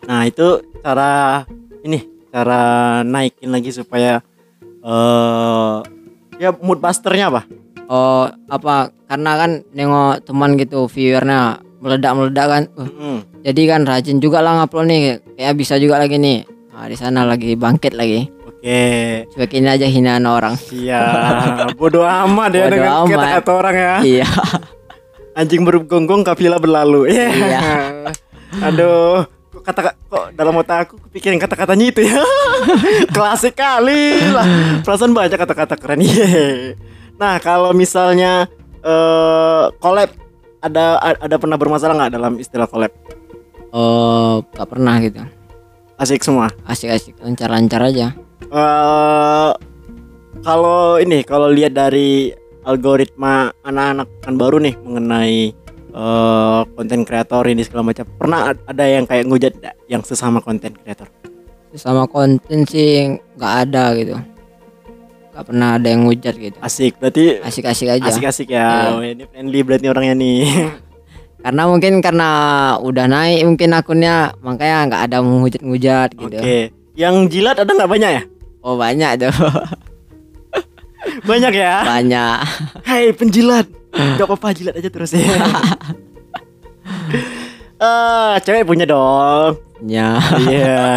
Nah, 0.04 0.24
itu 0.24 0.48
cara 0.80 1.44
ini 1.82 2.02
cara 2.28 2.62
naikin 3.04 3.52
lagi 3.52 3.70
supaya 3.70 4.24
eh 4.82 5.76
ya 6.38 6.50
mood 6.56 6.78
busternya 6.78 7.30
apa? 7.30 7.42
Oh 7.86 8.26
apa? 8.48 8.90
Karena 9.06 9.32
kan 9.36 9.52
nengok 9.70 10.24
teman 10.24 10.56
gitu 10.56 10.86
viewernya 10.86 11.40
meledak-meledak 11.78 12.48
kan. 12.48 12.64
Uh, 12.74 12.88
Mm. 12.88 13.20
jadi 13.44 13.62
kan 13.68 13.82
rajin 13.84 14.18
juga 14.18 14.40
lah 14.40 14.58
ngupload 14.58 14.88
nih. 14.88 15.02
Kayak 15.36 15.54
bisa 15.56 15.76
juga 15.76 15.98
lagi 15.98 16.16
nih. 16.16 16.48
Nah, 16.72 16.88
di 16.88 16.96
sana 16.96 17.22
lagi 17.22 17.54
bangkit 17.54 17.94
lagi. 17.94 18.26
Oke. 18.44 18.82
Cuekin 19.30 19.68
aja 19.68 19.84
hinaan 19.84 20.24
orang. 20.24 20.56
Iya, 20.70 21.04
bodoh 21.76 22.02
amat 22.02 22.52
ya 22.52 22.66
Bodo 22.66 22.74
dengan 22.74 22.92
amat. 22.98 23.12
kata-kata 23.12 23.52
orang 23.54 23.76
ya. 23.76 23.94
iya. 24.02 24.28
Anjing 25.34 25.62
bergonggong 25.62 26.22
kafilah 26.22 26.58
berlalu. 26.58 27.10
Iya. 27.10 27.28
Iya. 27.30 27.62
Aduh, 28.64 29.26
kata 29.64 29.96
kok 29.96 30.26
dalam 30.36 30.60
otak 30.60 30.86
aku 30.86 31.00
kepikiran 31.10 31.40
kata-katanya 31.40 31.86
itu 31.90 32.02
ya. 32.04 32.20
Klasik 33.16 33.56
kali 33.56 34.20
lah. 34.30 34.46
Perasaan 34.84 35.16
banyak 35.16 35.40
kata-kata 35.40 35.76
keren. 35.80 36.04
Iya. 36.06 36.76
Nah, 37.16 37.40
kalau 37.40 37.72
misalnya 37.72 38.52
eh 38.84 39.66
collab 39.80 40.12
ada 40.60 41.00
ada 41.00 41.36
pernah 41.40 41.56
bermasalah 41.56 41.96
nggak 41.96 42.14
dalam 42.14 42.34
istilah 42.38 42.68
collab? 42.68 42.92
Oh, 43.74 44.46
gak 44.54 44.70
pernah 44.70 45.02
gitu. 45.02 45.24
Asik 45.98 46.22
semua. 46.22 46.52
Asik-asik 46.68 47.18
lancar-lancar 47.24 47.82
aja. 47.82 48.14
eh 48.54 49.52
kalau 50.44 51.00
ini 51.00 51.24
kalau 51.24 51.48
lihat 51.50 51.74
dari 51.74 52.30
algoritma 52.68 53.50
anak-anak 53.64 54.08
kan 54.20 54.34
baru 54.36 54.60
nih 54.60 54.76
mengenai 54.84 55.56
eh, 55.94 56.60
konten 56.70 57.02
kreator 57.02 57.46
ini 57.46 57.62
segala 57.62 57.84
macam 57.86 58.06
pernah 58.12 58.40
ad- 58.50 58.64
ada 58.66 58.84
yang 58.84 59.06
kayak 59.06 59.26
ngujat 59.26 59.54
nggak 59.56 59.76
yang 59.88 60.02
sesama 60.02 60.40
konten 60.40 60.74
kreator 60.76 61.08
Sama 61.72 62.06
konten 62.06 62.66
sih 62.66 63.08
nggak 63.34 63.54
ada 63.64 63.94
gitu. 63.96 64.14
Gak 65.30 65.50
pernah 65.50 65.76
ada 65.76 65.88
yang 65.88 66.06
ngujat 66.06 66.36
gitu. 66.36 66.58
asik 66.60 66.98
berarti 66.98 67.42
Asik-asik 67.42 67.90
aja. 67.90 68.06
asik-asik 68.06 68.48
ya 68.48 68.62
Iya. 68.62 68.90
Oh, 68.92 69.02
ini 69.02 69.26
friendly 69.26 69.60
berarti 69.62 69.88
orangnya 69.88 70.14
nih 70.14 70.46
Karena 71.44 71.64
mungkin 71.66 71.94
karena 72.00 72.30
udah 72.78 73.06
naik 73.06 73.42
mungkin 73.44 73.74
akunnya 73.74 74.16
makanya 74.40 74.78
nggak 74.88 75.02
ada 75.04 75.18
ngujat-ngujat 75.20 76.10
gitu. 76.14 76.38
oke 76.38 76.58
yang 76.94 77.26
jilat 77.26 77.58
ada 77.58 77.68
nggak 77.68 77.90
banyak 77.90 78.12
ya 78.12 78.24
Oh 78.62 78.78
banyak 78.78 79.12
tuh. 79.20 79.34
banyak 81.24 81.54
ya 81.54 81.76
banyak. 81.84 82.38
Hai 82.84 83.12
penjilat 83.16 83.68
Gak 83.94 84.26
apa-apa 84.26 84.58
jilat 84.58 84.74
aja 84.78 84.90
terus 84.90 85.14
ya 85.14 85.22
Ah, 87.78 88.40
cewek 88.44 88.64
punya 88.64 88.88
dong. 88.88 89.60
Ya. 89.84 90.16
Iya. 90.48 90.88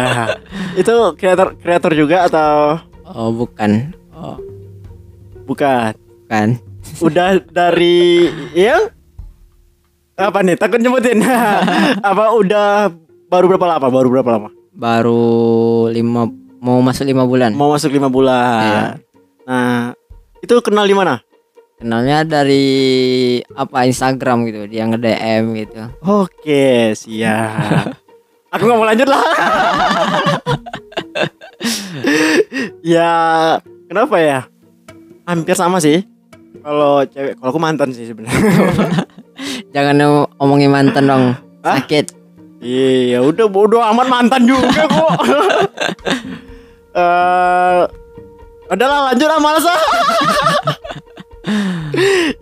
Itu 0.79 1.13
kreator 1.19 1.59
kreator 1.59 1.91
juga 1.91 2.25
atau 2.25 2.79
Oh 3.07 3.31
bukan. 3.31 3.91
Oh 4.15 4.39
bukan? 5.47 5.95
kan. 6.27 6.59
Udah 6.99 7.39
dari 7.51 8.27
yang 8.51 8.91
apa 10.19 10.43
nih? 10.43 10.59
Takut 10.59 10.79
nyebutin. 10.83 11.23
apa 12.11 12.35
udah 12.35 12.91
baru 13.31 13.55
berapa 13.55 13.67
lama? 13.67 13.87
Baru 13.87 14.07
berapa 14.11 14.29
lama? 14.35 14.49
Baru 14.75 15.23
lima 15.87 16.27
mau 16.59 16.79
masuk 16.83 17.07
lima 17.07 17.23
bulan. 17.23 17.55
Mau 17.55 17.71
masuk 17.71 17.95
lima 17.95 18.11
bulan. 18.11 18.63
Iya. 18.63 18.83
Nah, 19.47 19.95
itu 20.43 20.53
kenal 20.61 20.85
di 20.85 20.95
mana? 20.95 21.21
Kenalnya 21.77 22.25
dari 22.25 22.65
apa 23.53 23.85
Instagram 23.85 24.49
gitu. 24.49 24.65
Dia 24.65 24.89
nge 24.89 24.97
DM 24.97 25.43
gitu. 25.61 25.81
Oke, 26.01 26.97
siap. 26.97 27.93
Aku 28.53 28.63
nggak 28.65 28.79
mau 28.79 28.87
lanjut 28.87 29.07
lah. 29.11 29.23
ya, 32.81 33.11
kenapa 33.91 34.15
ya? 34.17 34.39
Hampir 35.27 35.53
sama 35.53 35.77
sih. 35.83 36.01
Kalau 36.63 37.03
cewek, 37.05 37.37
kalau 37.37 37.49
aku 37.53 37.59
mantan 37.61 37.91
sih 37.91 38.07
sebenarnya. 38.07 38.39
Jangan 39.75 39.95
ngomongin 40.39 40.71
mantan 40.71 41.05
dong. 41.05 41.23
Hah? 41.61 41.77
Sakit. 41.77 42.15
Iya, 42.63 43.21
udah 43.21 43.45
bodoh 43.51 43.83
amat 43.83 44.07
mantan 44.09 44.49
juga 44.49 44.87
kok. 44.89 45.13
Eh, 46.97 47.81
udahlah 48.71 49.11
lanjut 49.11 49.27
lah 49.27 49.39
malas 49.39 49.65
ah. 49.67 49.81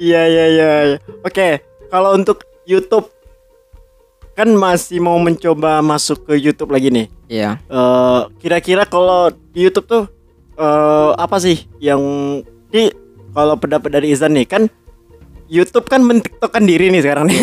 Iya 0.02 0.22
iya 0.26 0.46
iya. 0.50 0.70
iya. 0.94 0.98
Oke, 1.22 1.62
kalau 1.94 2.18
untuk 2.18 2.44
YouTube 2.66 3.08
kan 4.36 4.52
masih 4.52 5.00
mau 5.00 5.16
mencoba 5.16 5.80
masuk 5.80 6.28
ke 6.28 6.34
YouTube 6.36 6.76
lagi 6.76 6.92
nih. 6.92 7.08
Iya. 7.32 7.62
Eh, 7.70 8.20
kira-kira 8.42 8.84
kalau 8.84 9.32
di 9.54 9.66
YouTube 9.70 9.88
tuh 9.88 10.04
eh 10.56 11.12
apa 11.20 11.36
sih 11.40 11.68
yang 11.84 12.00
di 12.72 12.88
kalau 13.36 13.60
pendapat 13.60 14.00
dari 14.00 14.16
Izan 14.16 14.32
nih 14.40 14.48
kan 14.48 14.72
YouTube 15.52 15.86
kan 15.92 16.00
mentiktokan 16.02 16.64
diri 16.66 16.90
nih 16.90 17.02
sekarang 17.06 17.30
nih. 17.30 17.40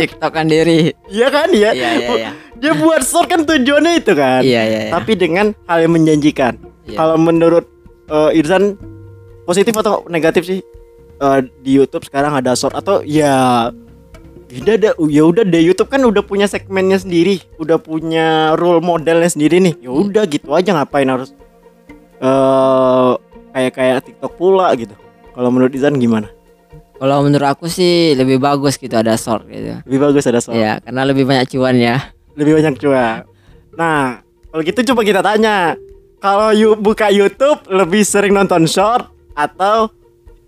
Tiktokan 0.00 0.50
diri. 0.50 0.92
Iya 1.08 1.28
kan 1.30 1.48
ya? 1.54 1.70
Iya 1.72 1.90
iya 1.96 2.08
iya. 2.10 2.30
Dia 2.60 2.72
buat 2.76 3.00
short 3.06 3.30
kan 3.30 3.46
tujuannya 3.46 4.02
itu 4.02 4.12
kan. 4.12 4.42
Iya 4.42 4.62
iya. 4.66 4.80
iya. 4.88 4.92
Tapi 4.92 5.14
dengan 5.16 5.54
hal 5.70 5.86
yang 5.86 5.94
menjanjikan. 5.94 6.58
Iya. 6.84 6.98
Kalau 6.98 7.16
menurut 7.16 7.64
eh, 8.10 8.38
Irzan 8.38 8.74
positif 9.46 9.74
atau 9.78 10.04
negatif 10.10 10.42
sih 10.44 10.60
eh, 11.22 11.40
di 11.62 11.70
YouTube 11.78 12.04
sekarang 12.04 12.36
ada 12.36 12.58
short 12.58 12.74
atau 12.74 13.00
ya 13.06 13.70
udah 14.50 14.74
ada 14.74 14.90
ya 15.06 15.22
udah 15.22 15.46
deh 15.46 15.62
YouTube 15.62 15.86
kan 15.86 16.02
udah 16.02 16.26
punya 16.26 16.50
segmennya 16.50 16.98
sendiri, 16.98 17.38
udah 17.62 17.78
punya 17.78 18.58
role 18.58 18.82
modelnya 18.82 19.30
sendiri 19.30 19.62
nih. 19.62 19.74
Ya 19.78 19.90
udah 19.94 20.26
gitu 20.26 20.50
aja 20.50 20.74
ngapain 20.74 21.06
harus 21.06 21.30
eh 22.20 23.12
kayak 23.54 23.72
kayak 23.78 23.96
TikTok 24.10 24.32
pula 24.34 24.74
gitu. 24.74 24.94
Kalau 25.30 25.48
menurut 25.54 25.70
Izan 25.70 26.02
gimana? 26.02 26.26
Kalau 27.00 27.24
menurut 27.24 27.48
aku 27.48 27.64
sih 27.70 28.12
lebih 28.12 28.42
bagus 28.42 28.76
gitu 28.76 28.92
ada 28.92 29.16
short 29.16 29.48
gitu. 29.48 29.80
Lebih 29.88 29.98
bagus 30.10 30.28
ada 30.28 30.42
short. 30.42 30.58
Iya, 30.58 30.84
karena 30.84 31.02
lebih 31.06 31.24
banyak 31.24 31.46
cuan 31.48 31.78
ya. 31.78 32.12
lebih 32.36 32.60
banyak 32.60 32.76
cuan. 32.76 33.24
Nah, 33.76 34.20
kalau 34.52 34.62
gitu 34.64 34.80
coba 34.92 35.00
kita 35.04 35.20
tanya, 35.24 35.76
kalau 36.20 36.52
you 36.52 36.76
buka 36.76 37.08
YouTube 37.08 37.64
lebih 37.66 38.04
sering 38.04 38.32
nonton 38.32 38.64
short 38.64 39.08
atau 39.32 39.88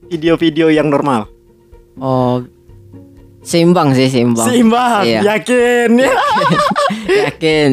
video-video 0.07 0.69
yang 0.69 0.89
normal? 0.89 1.27
Oh, 1.97 2.45
seimbang 3.41 3.93
sih 3.93 4.07
seimbang. 4.07 4.45
Seimbang, 4.45 5.03
Iya. 5.03 5.21
yakin 5.27 5.89
ya. 5.99 6.13
Yakin. 7.27 7.71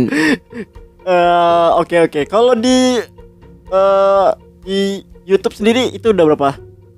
Eh, 1.02 1.70
Oke 1.76 1.96
oke. 2.02 2.22
Kalau 2.26 2.54
di 2.54 3.00
eh, 3.66 4.30
di 4.62 4.80
YouTube 5.24 5.54
sendiri 5.54 5.90
itu 5.90 6.10
udah 6.10 6.26
berapa 6.26 6.50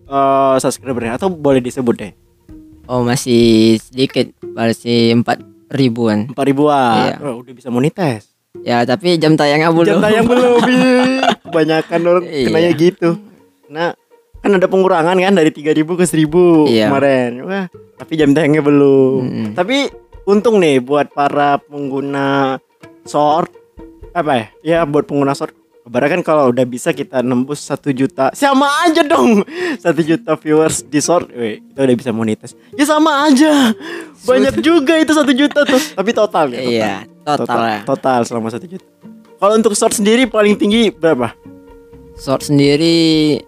eh, 0.06 0.56
subscribernya 0.58 1.18
atau 1.18 1.30
boleh 1.30 1.60
disebut 1.60 1.96
deh? 1.98 2.12
Oh 2.86 3.02
masih 3.02 3.78
sedikit, 3.78 4.30
masih 4.44 5.16
empat 5.16 5.40
ribuan. 5.70 6.28
Empat 6.28 6.46
ribuan. 6.46 7.16
Iya. 7.16 7.16
Oh, 7.24 7.40
udah 7.40 7.54
bisa 7.54 7.70
monetize. 7.70 8.28
Ya 8.60 8.84
tapi 8.84 9.16
jam 9.16 9.40
tayangnya 9.40 9.72
belum. 9.72 9.88
Jam 9.88 10.04
tayang 10.04 10.28
belum. 10.28 10.60
Kebanyakan 11.48 12.00
orang 12.04 12.26
Iya. 12.28 12.46
kenanya 12.52 12.72
gitu. 12.76 13.10
Nah, 13.72 13.96
kan 14.38 14.52
ada 14.52 14.68
pengurangan 14.68 15.16
kan 15.16 15.34
dari 15.34 15.50
3000 15.50 15.96
ke 15.96 16.04
1000 16.04 16.68
Iya. 16.68 16.92
kemarin. 16.92 17.32
Wah, 17.48 17.66
tapi 17.96 18.14
jam 18.20 18.36
tayangnya 18.36 18.60
belum. 18.60 19.20
Mm-mm. 19.24 19.48
Tapi 19.56 19.88
untung 20.28 20.60
nih 20.60 20.84
buat 20.84 21.10
para 21.10 21.64
pengguna 21.64 22.60
short 23.08 23.48
apa 24.12 24.32
ya? 24.36 24.46
Ya 24.62 24.80
buat 24.84 25.08
pengguna 25.08 25.32
short 25.32 25.56
Kabarnya 25.91 26.08
kan 26.10 26.23
kalau 26.23 26.56
udah 26.56 26.63
bisa 26.63 26.95
kita 26.95 27.19
nembus 27.19 27.60
satu 27.60 27.91
juta 27.91 28.32
Sama 28.32 28.63
aja 28.88 29.04
dong 29.04 29.43
satu 29.84 29.99
juta 29.99 30.39
viewers 30.39 30.88
di 30.88 31.04
short 31.04 31.27
Weh, 31.30 31.60
Kita 31.60 31.84
udah 31.84 31.95
bisa 31.99 32.15
monetize 32.15 32.56
Ya 32.71 32.88
sama 32.88 33.27
aja 33.27 33.75
Banyak 34.23 34.63
juga 34.63 34.95
itu 34.95 35.12
satu 35.12 35.36
juta 35.36 35.67
tuh 35.67 35.84
Tapi 35.99 36.15
total 36.15 36.47
ya 36.47 36.63
total. 36.63 36.71
Iya, 36.71 36.93
total 37.27 37.60
ya. 37.60 37.80
Total 37.84 38.19
selama 38.23 38.47
satu 38.47 38.71
juta 38.71 38.88
Kalau 39.36 39.51
untuk 39.51 39.75
short 39.75 39.91
sendiri 39.91 40.32
paling 40.32 40.56
tinggi 40.56 40.95
berapa? 40.95 41.36
Short 42.15 42.47
sendiri 42.47 43.43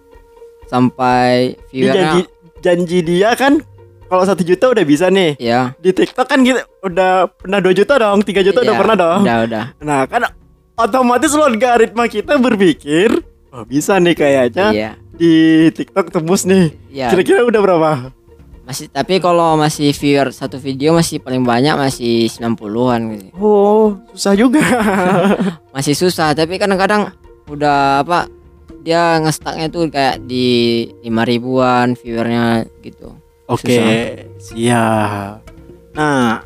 sampai 0.67 1.55
Dia 1.71 1.95
janji, 1.95 2.27
viewernya 2.27 2.59
janji 2.59 2.97
dia 2.99 3.29
kan 3.39 3.63
kalau 4.03 4.27
satu 4.27 4.43
juta 4.43 4.67
udah 4.67 4.83
bisa 4.83 5.07
nih 5.07 5.39
ya. 5.39 5.73
di 5.79 5.89
TikTok 5.89 6.27
kan 6.27 6.43
gitu 6.43 6.59
udah 6.83 7.25
pernah 7.33 7.57
2 7.57 7.71
juta 7.73 7.97
dong 7.97 8.19
3 8.21 8.45
juta 8.45 8.61
udah 8.61 8.75
Iya, 8.75 8.81
pernah 8.83 8.95
dong 8.95 9.19
Udah, 9.23 9.37
udah. 9.47 9.65
nah 9.79 10.05
kan 10.05 10.42
otomatis 10.73 11.31
logaritma 11.33 12.09
kita 12.09 12.37
berpikir 12.41 13.21
oh 13.53 13.63
bisa 13.63 13.97
nih 14.01 14.15
kayaknya 14.17 14.67
Iya. 14.73 14.91
di 15.13 15.33
TikTok 15.69 16.09
tembus 16.09 16.45
nih 16.45 16.73
Iya. 16.89 17.13
kira-kira 17.13 17.45
udah 17.45 17.61
berapa 17.61 17.91
Masih 18.63 18.87
tapi 18.87 19.19
kalau 19.19 19.59
masih 19.59 19.91
viewer 19.91 20.31
satu 20.31 20.55
video 20.55 20.95
masih 20.95 21.19
paling 21.19 21.43
banyak 21.43 21.75
masih 21.75 22.31
90-an 22.31 23.01
gitu. 23.11 23.27
oh 23.35 23.99
susah 24.15 24.33
juga 24.39 24.63
Masih 25.75 25.91
susah 25.93 26.31
tapi 26.31 26.55
kadang-kadang 26.55 27.11
udah 27.51 28.07
apa 28.07 28.31
dia 28.87 29.19
ngestaknya 29.19 29.67
tuh 29.67 29.91
kayak 29.91 30.23
di 30.23 30.87
5 31.03 31.11
ribuan 31.27 31.91
viewernya 31.99 32.63
gitu. 32.79 33.11
oke 33.51 33.83
siap 34.39 35.43
nah 35.91 36.39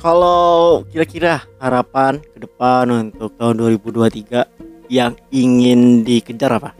kalau 0.00 0.84
kira-kira 0.88 1.44
harapan 1.60 2.20
ke 2.20 2.38
depan 2.42 2.88
untuk 2.90 3.32
tahun 3.36 3.56
2023 3.80 4.88
yang 4.92 5.18
ingin 5.34 6.06
dikejar 6.06 6.62
apa 6.62 6.76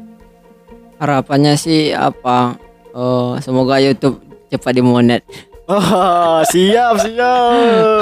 Harapannya 0.96 1.60
sih 1.60 1.92
apa 1.92 2.56
eh, 2.96 3.32
semoga 3.44 3.76
YouTube 3.76 4.24
cepat 4.48 4.72
dimonet. 4.72 5.22
Oh, 5.68 6.40
siap, 6.46 7.02
siap. 7.02 8.00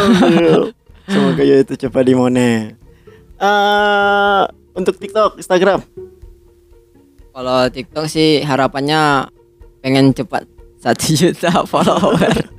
Semoga 1.10 1.42
itu 1.42 1.74
cepat 1.74 2.02
dimonet. 2.06 2.78
Eh, 3.40 4.42
untuk 4.78 4.94
TikTok, 4.94 5.42
Instagram. 5.42 5.82
Kalau 7.34 7.66
TikTok 7.66 8.06
sih 8.06 8.46
harapannya 8.46 9.26
pengen 9.82 10.14
cepat 10.14 10.46
satu 10.78 11.06
juta 11.18 11.66
follower. 11.66 12.53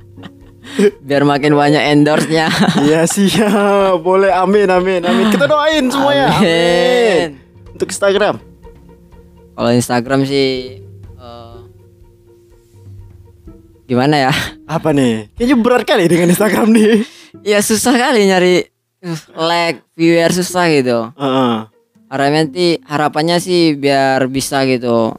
Biar 1.00 1.22
makin 1.24 1.56
banyak 1.56 1.82
endorse-nya. 1.92 2.52
Iya, 2.84 3.08
siap. 3.08 4.02
Boleh. 4.04 4.32
Amin, 4.32 4.68
amin, 4.68 5.00
amin. 5.04 5.26
Kita 5.32 5.48
doain 5.48 5.88
semuanya. 5.88 6.36
Amin. 6.36 6.46
Amin. 6.46 7.28
Untuk 7.76 7.88
Instagram. 7.92 8.36
Kalau 9.56 9.70
Instagram 9.72 10.20
sih 10.28 10.80
eh, 11.16 11.56
gimana 13.88 14.28
ya? 14.28 14.32
Apa 14.68 14.92
nih? 14.92 15.32
Kayaknya 15.32 15.56
berat 15.56 15.84
kali 15.88 16.04
dengan 16.12 16.28
Instagram 16.28 16.76
nih. 16.76 17.08
Ya 17.40 17.64
susah 17.64 17.96
kali 17.96 18.28
nyari 18.28 18.68
uh, 19.00 19.20
like 19.40 19.80
viewer 19.96 20.28
susah 20.28 20.68
gitu. 20.72 21.08
Heeh. 21.16 21.54
Harapannya 22.06 22.46
sih 22.54 22.72
harapannya 22.86 23.36
sih 23.42 23.74
biar 23.74 24.30
bisa 24.30 24.62
gitu 24.68 25.10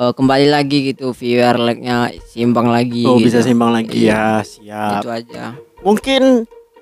eh, 0.00 0.12
kembali 0.16 0.46
lagi 0.48 0.96
gitu 0.96 1.12
viewer 1.12 1.60
like-nya 1.60 2.16
seimbang 2.32 2.72
lagi. 2.72 3.04
Oh, 3.04 3.20
gitu. 3.20 3.28
bisa 3.28 3.44
simbang 3.44 3.70
lagi 3.70 4.08
Iya, 4.08 4.40
ya. 4.40 4.48
Siap. 4.48 5.02
Itu 5.04 5.08
aja. 5.12 5.44
Mungkin 5.84 6.22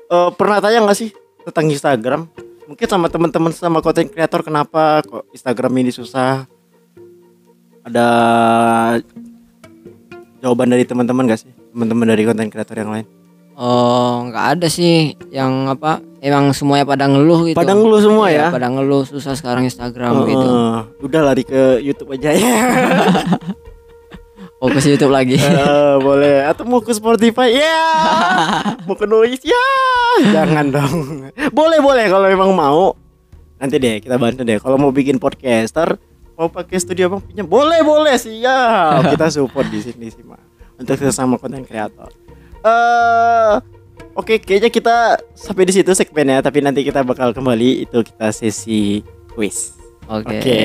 eh, 0.09 0.31
pernah 0.39 0.63
tanya 0.63 0.87
nggak 0.87 0.99
sih 0.99 1.11
tentang 1.51 1.67
Instagram? 1.67 2.21
Mungkin 2.69 2.87
sama 2.87 3.09
teman-teman 3.09 3.51
sama 3.51 3.81
konten 3.81 4.13
kreator 4.13 4.45
kenapa 4.45 5.01
kok 5.01 5.25
Instagram 5.33 5.73
ini 5.81 5.91
susah? 5.91 6.45
Ada 7.89 8.07
jawaban 10.45 10.69
dari 10.69 10.85
teman-teman 10.85 11.25
gak 11.25 11.49
sih? 11.49 11.53
Teman-teman 11.73 12.13
dari 12.13 12.29
konten 12.29 12.53
kreator 12.53 12.77
yang 12.77 12.93
lain? 12.93 13.09
Oh, 13.59 14.23
nggak 14.31 14.47
ada 14.55 14.67
sih 14.71 15.19
yang 15.35 15.67
apa? 15.67 15.99
Emang 16.23 16.55
semuanya 16.55 16.87
pada 16.87 17.11
ngeluh 17.11 17.51
gitu. 17.51 17.59
Pada 17.59 17.75
ngeluh 17.75 17.99
semua 17.99 18.31
Iya, 18.31 18.49
ya? 18.49 18.55
Pada 18.55 18.71
ngeluh 18.71 19.03
susah 19.03 19.35
sekarang 19.35 19.67
Instagram 19.67 20.23
Heeh. 20.23 20.29
gitu. 20.31 20.49
Udah 21.03 21.21
lari 21.27 21.43
ke 21.43 21.83
YouTube 21.83 22.15
aja 22.15 22.31
ya. 22.31 22.55
fokus 24.59 24.85
YouTube 24.85 25.15
lagi 25.15 25.39
Eh, 25.43 25.95
boleh 26.03 26.43
atau 26.43 26.67
mau 26.67 26.83
ke 26.83 26.91
Spotify 26.91 27.55
ya 27.55 27.79
mau 28.91 28.99
ke 28.99 29.07
Noise 29.07 29.47
ya 29.47 29.67
jangan 30.35 30.67
dong 30.75 31.31
boleh 31.55 31.79
boleh 31.79 32.11
kalau 32.11 32.27
memang 32.27 32.51
mau 32.53 32.99
nanti 33.59 33.79
deh 33.79 34.03
kita 34.03 34.19
bantu 34.19 34.43
deh 34.43 34.59
kalau 34.59 34.75
mau 34.75 34.91
bikin 34.91 35.23
podcaster 35.23 35.95
mau 36.35 36.51
pakai 36.51 36.79
studio 36.79 37.07
bang 37.07 37.23
pinjam 37.23 37.47
boleh 37.47 37.87
boleh 37.87 38.19
siap 38.19 39.07
kita 39.07 39.31
support 39.31 39.67
di 39.71 39.79
sini 39.79 40.11
sih 40.11 40.27
mah 40.27 40.43
untuk 40.75 40.99
sesama 40.99 41.39
konten 41.39 41.63
kreator 41.63 42.11
eh 42.69 43.55
oke 44.13 44.35
kayaknya 44.45 44.71
kita 44.71 44.97
sampai 45.33 45.65
di 45.65 45.73
situ 45.73 45.91
segmennya 45.97 46.45
tapi 46.45 46.61
nanti 46.61 46.85
kita 46.85 47.01
bakal 47.05 47.33
kembali. 47.33 47.89
Itu 47.89 48.05
kita 48.05 48.29
sesi 48.35 49.01
quiz. 49.33 49.77
Oke. 50.09 50.37
Oke. 50.41 50.61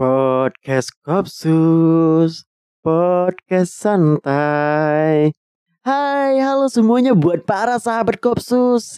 Podcast 0.00 0.96
Kopsus 1.04 2.48
Podcast 2.80 3.76
santai. 3.76 5.36
Hai 5.84 6.40
halo 6.40 6.72
semuanya 6.72 7.12
buat 7.12 7.44
para 7.44 7.76
sahabat 7.76 8.16
Kopsus. 8.24 8.96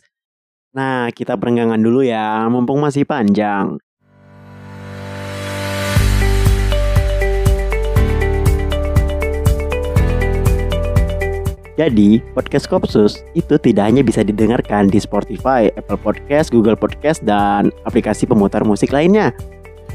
Nah 0.71 1.11
kita 1.11 1.35
perenggangan 1.35 1.83
dulu 1.83 2.07
ya 2.07 2.47
Mumpung 2.47 2.79
masih 2.79 3.03
panjang 3.03 3.83
Jadi, 11.81 12.21
podcast 12.37 12.69
Kopsus 12.69 13.25
itu 13.33 13.57
tidak 13.57 13.89
hanya 13.89 14.05
bisa 14.05 14.21
didengarkan 14.21 14.93
di 14.93 15.01
Spotify, 15.01 15.73
Apple 15.73 15.97
Podcast, 15.97 16.53
Google 16.53 16.77
Podcast, 16.77 17.25
dan 17.25 17.73
aplikasi 17.89 18.29
pemutar 18.29 18.61
musik 18.61 18.93
lainnya. 18.93 19.33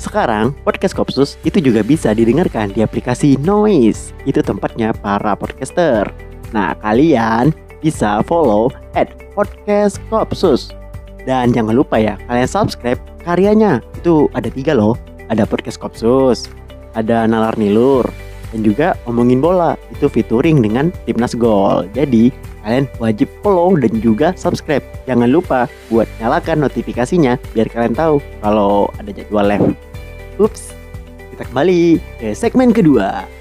Sekarang, 0.01 0.57
podcast 0.65 0.97
Kopsus 0.97 1.37
itu 1.45 1.61
juga 1.61 1.85
bisa 1.85 2.17
didengarkan 2.17 2.73
di 2.73 2.81
aplikasi 2.81 3.37
Noise. 3.45 4.09
Itu 4.25 4.41
tempatnya 4.41 4.93
para 4.93 5.37
podcaster. 5.37 6.09
Nah, 6.49 6.73
kalian 6.81 7.53
bisa 7.81 8.25
follow 8.25 8.73
at 8.97 9.13
podcast 9.37 10.01
Kopsus. 10.09 10.73
Dan 11.29 11.53
jangan 11.53 11.77
lupa 11.77 12.01
ya, 12.01 12.17
kalian 12.25 12.49
subscribe 12.49 13.01
karyanya. 13.21 13.85
Itu 14.01 14.33
ada 14.33 14.49
tiga 14.49 14.73
loh. 14.73 14.97
Ada 15.29 15.45
podcast 15.45 15.77
Kopsus, 15.77 16.49
ada 16.97 17.29
Nalar 17.29 17.53
Nilur, 17.59 18.07
dan 18.51 18.59
juga 18.63 18.87
omongin 19.07 19.43
bola 19.43 19.75
itu 19.91 20.07
featuring 20.07 20.63
dengan 20.63 20.89
timnas 21.03 21.35
gol. 21.35 21.87
Jadi 21.91 22.31
kalian 22.63 22.85
wajib 22.99 23.27
follow 23.43 23.75
dan 23.79 23.93
juga 24.03 24.35
subscribe. 24.35 24.83
Jangan 25.07 25.31
lupa 25.31 25.71
buat 25.87 26.07
nyalakan 26.19 26.67
notifikasinya 26.67 27.39
biar 27.55 27.67
kalian 27.71 27.95
tahu 27.95 28.19
kalau 28.43 28.91
ada 28.99 29.11
jadwal 29.11 29.47
live. 29.47 29.71
Ups 30.37 30.75
kita 31.37 31.53
kembali 31.53 32.01
ke 32.17 32.33
segmen 32.33 32.73
kedua 32.73 33.36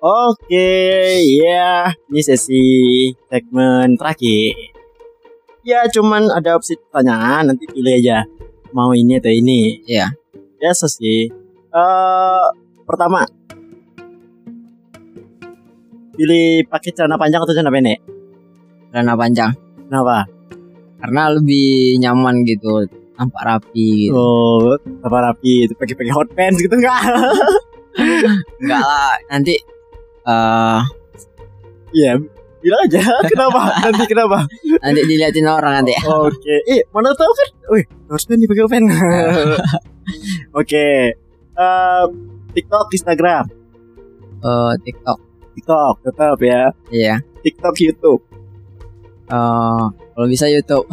Oke, 0.00 0.72
ya, 1.44 1.92
ini 2.08 2.20
sesi 2.24 2.64
segmen 3.28 4.00
terakhir. 4.00 4.56
Ya, 5.60 5.84
cuman 5.92 6.32
ada 6.32 6.56
opsi 6.56 6.80
pertanyaan, 6.80 7.52
nanti 7.52 7.68
pilih 7.68 8.00
aja 8.00 8.24
mau 8.72 8.96
ini 8.96 9.20
atau 9.20 9.28
ini. 9.28 9.84
Iya. 9.84 10.08
Biasa 10.56 10.88
sih. 10.88 11.28
Eh, 11.70 12.46
pertama, 12.88 13.28
pilih 16.16 16.64
pakai 16.64 16.96
celana 16.96 17.20
panjang 17.20 17.44
atau 17.44 17.52
celana 17.52 17.68
pendek? 17.68 18.00
celana 18.90 19.14
panjang 19.14 19.52
Kenapa? 19.86 20.26
karena 21.00 21.22
lebih 21.32 21.96
nyaman 22.02 22.44
gitu 22.44 22.84
tampak 23.16 23.42
rapi 23.44 24.08
gitu. 24.08 24.16
Oh, 24.16 24.76
apa 25.04 25.16
rapi 25.32 25.64
itu 25.64 25.72
pakai 25.76 25.96
pakai 25.96 26.12
hot 26.12 26.28
pants 26.36 26.60
gitu 26.60 26.72
enggak? 26.76 27.00
enggak 28.60 28.82
lah 28.84 29.16
nanti 29.32 29.60
eh 30.22 30.80
Iya, 31.90 32.14
bilang 32.60 32.80
aja. 32.84 33.02
Kenapa? 33.30 33.60
Nanti 33.80 34.04
kenapa? 34.06 34.46
nanti 34.84 35.00
diliatin 35.02 35.42
orang 35.44 35.80
nanti 35.80 35.90
Oke, 36.00 36.54
eh 36.66 36.80
mana 36.88 37.10
tahu 37.10 37.32
kan? 37.32 37.48
Wih, 37.70 37.84
harus 38.06 38.24
nih 38.26 38.46
pakai 38.46 38.64
pen. 38.66 38.84
Oke, 40.58 40.86
Eh, 41.52 42.04
TikTok, 42.50 42.86
Instagram, 42.90 43.44
Eh, 44.40 44.72
TikTok 44.80 45.18
TikTok 45.52 45.94
tetap 46.00 46.38
ya. 46.40 46.70
iya 46.88 47.14
TikTok, 47.40 47.74
YouTube. 47.76 48.22
Eh, 49.26 49.84
kalau 50.10 50.26
bisa 50.26 50.46
YouTube 50.46 50.86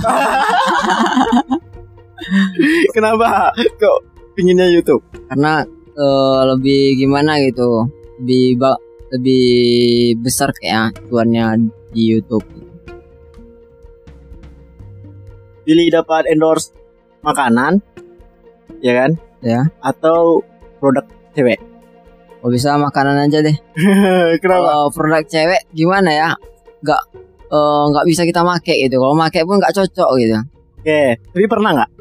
Kenapa? 2.89 3.53
Kok 3.53 3.97
pinginnya 4.33 4.67
YouTube? 4.67 5.01
karena 5.27 5.61
eh, 5.93 6.41
lebih 6.47 6.81
gimana 6.97 7.37
gitu 7.39 7.85
lebih 8.17 8.57
ba- 8.57 8.81
lebih 9.10 9.46
besar 10.20 10.52
kayak 10.52 11.00
tuannya 11.08 11.72
di 11.91 12.02
YouTube 12.12 12.43
Pilih 15.63 15.91
dapat 15.91 16.32
endorse 16.32 16.72
makanan, 17.20 17.84
ya 18.80 18.93
kan? 18.96 19.12
Ya. 19.43 19.67
Atau 19.84 20.48
produk 20.80 21.04
cewek. 21.36 21.60
kalau 22.38 22.54
bisa 22.54 22.78
makanan 22.78 23.28
aja 23.28 23.41
deh 23.41 23.52
Kenapa? 24.39 24.62
kalau 24.63 24.82
produk 24.93 25.24
cewek 25.26 25.67
gimana 25.74 26.08
ya 26.08 26.30
nggak 26.80 27.02
eh, 27.50 27.84
nggak 27.91 28.06
bisa 28.08 28.24
kita 28.24 28.46
make 28.46 28.63
gitu 28.78 28.96
kalau 28.96 29.12
make 29.12 29.41
pun 29.41 29.58
nggak 29.58 29.74
cocok 29.74 30.10
gitu 30.22 30.38
Oke, 30.80 31.17
tapi 31.20 31.46
pernah 31.50 31.72
nggak? 31.76 31.91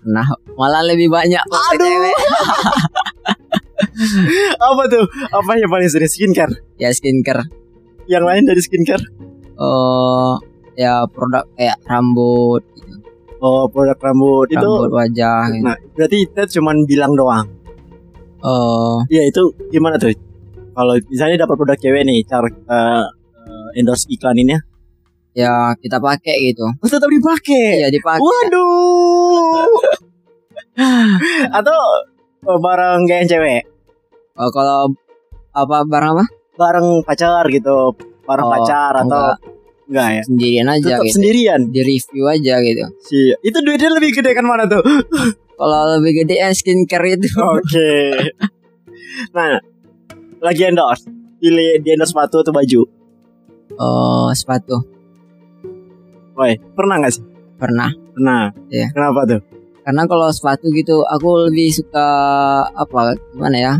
nah 0.00 0.24
malah 0.56 0.80
lebih 0.80 1.10
banyak 1.10 1.42
Aduh. 1.42 1.76
cewek 1.76 2.16
Apa 4.68 4.82
tuh? 4.86 5.04
Apa 5.30 5.50
yang 5.56 5.68
paling 5.68 5.88
sering 5.88 6.06
skincare? 6.06 6.54
ya 6.76 6.88
skincare 6.90 7.44
Yang 8.06 8.24
lain 8.26 8.42
dari 8.44 8.60
skincare? 8.60 9.04
eh 9.54 10.34
ya 10.76 11.04
produk 11.04 11.44
kayak 11.52 11.76
rambut 11.84 12.64
gitu. 12.72 12.94
Oh, 13.38 13.68
produk 13.68 13.96
rambut 13.96 14.48
itu. 14.48 14.56
rambut 14.56 14.88
wajah 14.90 15.40
gitu. 15.50 15.64
Nah, 15.64 15.76
berarti 15.92 16.16
kita 16.24 16.42
cuman 16.58 16.76
bilang 16.84 17.12
doang. 17.12 17.46
Eh, 18.40 18.96
Iya 19.12 19.22
itu 19.28 19.42
gimana 19.68 19.96
tuh? 19.96 20.16
Kalau 20.70 20.96
misalnya 21.06 21.44
dapat 21.44 21.54
produk 21.54 21.76
cewek 21.76 22.02
nih, 22.02 22.24
cara 22.24 22.48
eh, 22.48 23.04
endorse 23.76 24.08
iklaninnya, 24.08 24.64
ya 25.30 25.76
kita 25.76 26.00
pakai 26.00 26.50
gitu 26.50 26.64
oh, 26.64 26.88
tetap 26.88 27.06
dipakai. 27.06 27.84
iya 27.84 27.88
dipakai 27.88 28.24
Waduh. 28.24 29.68
Atau 31.58 31.78
eh, 32.42 32.58
bareng 32.58 33.04
gayaan 33.04 33.28
cewek, 33.28 33.60
Eh, 34.40 34.50
kalau 34.50 34.88
apa 35.52 35.76
barang 35.84 36.12
apa 36.14 36.24
bareng 36.56 36.88
pacar 37.02 37.44
gitu, 37.48 37.92
bareng 38.22 38.46
Oh, 38.46 38.50
pacar 38.50 38.92
atau 38.96 39.36
enggak, 39.84 40.08
ya? 40.12 40.22
sendirian 40.22 40.66
aja 40.66 40.86
Tetap 40.94 41.02
gitu 41.02 41.14
sendirian. 41.14 41.60
di 41.68 41.80
review 41.82 42.24
aja 42.24 42.54
gitu 42.58 42.84
Sih, 43.02 43.34
itu 43.38 43.58
duitnya 43.58 43.90
lebih 43.92 44.10
gede 44.14 44.30
kan 44.32 44.44
mana 44.44 44.64
tuh? 44.64 44.80
kalau 45.58 45.80
lebih 45.94 46.24
gede 46.24 46.38
ya 46.38 46.48
skincare 46.50 47.12
itu 47.12 47.28
Oke. 47.36 47.90
Nah, 49.30 49.58
lagi 50.38 50.62
endorse, 50.64 51.04
pilih 51.36 51.76
di 51.78 51.88
endorse 51.90 52.10
sepatu 52.10 52.40
atau 52.40 52.52
baju? 52.52 52.80
eh 53.70 54.30
sepatu 54.32 54.76
Woi, 56.32 56.56
pernah 56.72 56.96
nggak 56.96 57.12
sih? 57.12 57.24
pernah 57.54 57.90
Pernah. 58.10 58.48
Iya. 58.68 58.88
Kenapa 58.90 59.20
tuh? 59.26 59.40
karena 59.80 60.04
kalau 60.04 60.28
sepatu 60.28 60.68
gitu 60.70 61.02
aku 61.02 61.28
lebih 61.46 61.72
suka 61.72 62.06
apa 62.70 63.16
gimana 63.32 63.56
ya 63.56 63.74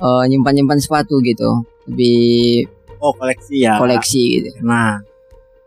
Eh 0.00 0.24
nyimpan 0.26 0.52
nyimpan 0.54 0.78
sepatu 0.78 1.20
gitu 1.20 1.60
lebih 1.86 2.64
Oh, 2.98 3.12
koleksi 3.12 3.56
ya. 3.60 3.76
koleksi 3.76 4.22
gitu 4.38 4.48
Nah, 4.60 5.00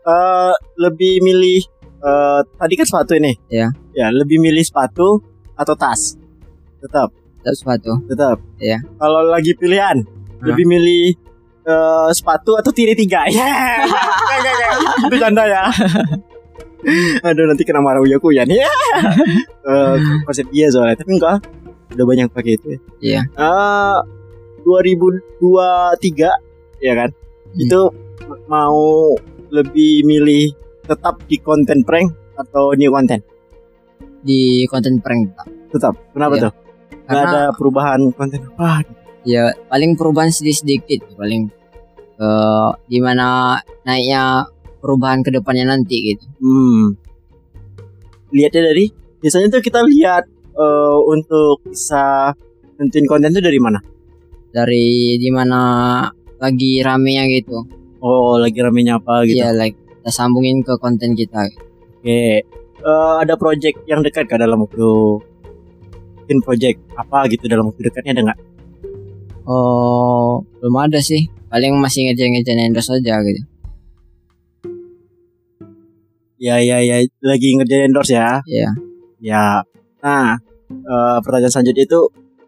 eh 0.02 0.54
lebih 0.76 1.18
milih 1.18 1.62
eh 2.00 2.40
tadi 2.52 2.74
kan 2.74 2.84
sepatu 2.84 3.14
ini. 3.14 3.32
Iya. 3.48 3.70
Ya, 3.90 4.06
lebih 4.10 4.38
milih 4.38 4.60
sepatu 4.60 5.22
atau 5.54 5.74
tas? 5.74 6.18
Tetap, 6.78 7.10
Tetap 7.38 7.54
sepatu 7.54 7.92
tetap. 8.04 8.36
Iya. 8.56 8.82
Kalau 8.94 9.20
lagi 9.24 9.54
pilihan, 9.54 10.02
lebih 10.40 10.64
milih 10.64 11.14
eh 11.64 12.08
sepatu 12.10 12.54
atau 12.54 12.70
tiri 12.70 12.92
tiga? 12.92 13.22
Ya. 13.30 13.42
Enggak, 13.80 14.52
enggak, 14.52 14.54
enggak. 14.54 14.96
Itu 15.06 15.16
canda 15.16 15.42
ya. 15.44 15.62
Aduh 17.24 17.48
nanti 17.48 17.64
kena 17.64 17.80
marah 17.80 17.98
Uya 17.98 18.18
Kuya 18.18 18.44
nih. 18.44 18.60
Eh, 19.64 19.96
konsep 20.22 20.44
dia 20.52 20.68
soalnya 20.68 20.92
tapi 20.94 21.16
enggak 21.16 21.40
udah 21.96 22.04
banyak 22.04 22.28
pakai 22.28 22.52
itu. 22.54 22.68
ya. 22.68 22.78
Iya. 23.00 23.20
Eh 23.32 23.98
2023 24.64 26.80
ya 26.80 26.92
kan. 26.96 27.10
Itu 27.54 27.92
mau 28.48 29.12
lebih 29.52 30.02
milih 30.02 30.50
tetap 30.84 31.22
di 31.28 31.38
konten 31.38 31.86
prank 31.86 32.10
atau 32.34 32.74
new 32.74 32.90
konten? 32.90 33.22
Di 34.24 34.66
konten 34.66 34.98
prank. 34.98 35.36
Pak. 35.36 35.46
Tetap. 35.70 35.94
Kenapa 36.10 36.34
Iya. 36.34 36.42
tuh? 36.48 36.52
Gak 37.04 37.06
Karena 37.12 37.28
ada 37.28 37.42
perubahan 37.52 38.00
konten 38.16 38.40
apa? 38.56 38.80
ya 39.24 39.56
paling 39.72 39.96
perubahan 39.96 40.28
sedikit 40.28 40.68
sedikit 40.68 41.00
paling 41.16 41.48
ke 42.14 42.30
di 42.92 43.00
mana 43.00 43.56
naiknya 43.88 44.44
perubahan 44.84 45.24
ke 45.24 45.32
depannya 45.32 45.64
nanti 45.64 46.12
gitu. 46.12 46.28
Hmm. 46.44 46.92
Lihatnya 48.28 48.68
dari 48.68 48.92
biasanya 49.24 49.48
tuh 49.48 49.64
kita 49.64 49.80
lihat 49.80 50.28
eh, 50.54 50.98
untuk 51.08 51.64
bisa 51.64 52.36
nentuin 52.76 53.08
konten 53.08 53.32
tuh 53.32 53.40
dari 53.40 53.56
mana? 53.56 53.80
Dari 54.54 55.18
di 55.18 55.28
mana 55.34 55.60
lagi 56.38 56.78
ramenya 56.78 57.26
gitu. 57.26 57.66
Oh, 57.98 58.38
lagi 58.38 58.62
ramenya 58.62 59.02
apa 59.02 59.26
gitu. 59.26 59.42
Iya, 59.42 59.50
like 59.50 59.74
kita 59.74 60.10
sambungin 60.14 60.62
ke 60.62 60.78
konten 60.78 61.18
kita. 61.18 61.50
Oke. 61.98 62.46
Eh, 62.84 63.14
ada 63.18 63.34
project 63.40 63.82
yang 63.88 64.04
dekat 64.04 64.28
kah 64.28 64.36
dalam 64.36 64.62
waktu 64.62 64.86
bikin 66.22 66.38
project 66.44 66.78
apa 67.00 67.26
gitu 67.32 67.48
dalam 67.48 67.72
waktu 67.72 67.88
dekatnya 67.88 68.12
ada 68.12 68.22
nggak? 68.30 68.40
Oh, 69.48 70.44
belum 70.60 70.76
ada 70.78 71.00
sih. 71.00 71.26
Paling 71.48 71.80
masih 71.80 72.12
ngejar-ngejar 72.12 72.60
endorse 72.60 72.92
aja 72.92 73.24
gitu. 73.24 73.42
Ya 76.36 76.60
ya 76.60 76.84
ya 76.84 77.00
lagi 77.24 77.56
ngerjain 77.56 77.88
endorse 77.88 78.12
ya. 78.12 78.44
Iya. 78.44 78.68
Ya. 79.24 79.44
Nah, 80.04 80.36
eh, 80.68 81.16
pertanyaan 81.24 81.52
selanjutnya 81.52 81.88
itu 81.88 82.00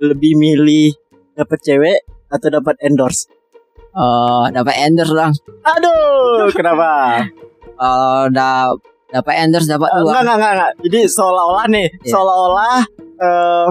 lebih 0.04 0.36
milih 0.36 0.92
dapat 1.36 1.58
cewek 1.60 1.98
atau 2.26 2.48
dapat 2.50 2.74
endorse? 2.80 3.28
Eh, 3.92 4.44
dapat 4.50 4.74
endorse 4.82 5.12
lang. 5.12 5.32
Aduh, 5.62 6.48
kenapa? 6.50 7.20
Kalau 7.76 8.28
udah 8.28 8.72
dapat 9.06 9.34
endorse 9.38 9.68
dapat 9.68 9.88
Eh, 9.88 10.00
dua. 10.00 10.08
enggak, 10.10 10.22
enggak, 10.22 10.36
enggak, 10.36 10.52
enggak. 10.52 10.72
Jadi 10.82 10.98
seolah-olah 11.06 11.64
nih, 11.68 11.86
Iya. 11.92 12.10
seolah-olah 12.10 12.76
eh, 13.16 13.66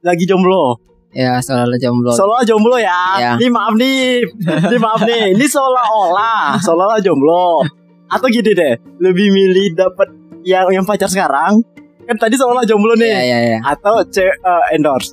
lagi 0.00 0.24
jomblo. 0.24 0.64
Ya, 1.08 1.40
soalnya 1.40 1.80
jomblo. 1.80 2.12
Seolah 2.12 2.44
jomblo 2.44 2.76
ya. 2.76 3.00
Iya. 3.18 3.32
Ini 3.40 3.46
maaf 3.48 3.74
nih. 3.74 4.22
Ini 4.68 4.76
maaf 4.76 5.00
nih. 5.02 5.32
Ini 5.32 5.46
seolah-olah, 5.48 6.54
seolah-olah 6.64 7.00
jomblo. 7.00 7.64
Atau 8.08 8.28
gini 8.28 8.52
deh, 8.52 8.72
lebih 9.00 9.28
milih 9.28 9.72
dapat 9.74 10.08
yang 10.44 10.68
yang 10.70 10.84
pacar 10.84 11.08
sekarang. 11.08 11.60
Kan 12.04 12.16
tadi 12.16 12.36
seolah 12.36 12.64
jomblo 12.64 12.96
nih. 12.96 13.12
iya, 13.12 13.38
iya. 13.42 13.58
Atau 13.60 14.00
cewek 14.08 14.36
eh, 14.38 14.64
endorse. 14.76 15.12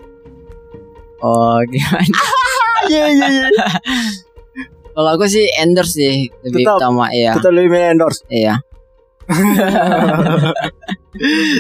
Oh, 1.25 1.57
gimana? 1.65 2.05
Iya, 2.85 3.05
iya, 3.09 3.27
iya. 3.33 3.47
Kalau 4.93 5.09
aku 5.17 5.25
sih 5.25 5.41
endorse 5.57 5.97
sih 5.97 6.29
lebih 6.45 6.61
Tetap. 6.61 6.77
utama 6.77 7.09
ya. 7.09 7.33
Kita 7.33 7.49
lebih 7.49 7.73
milih 7.73 7.97
endorse. 7.97 8.21
Iya. 8.29 8.61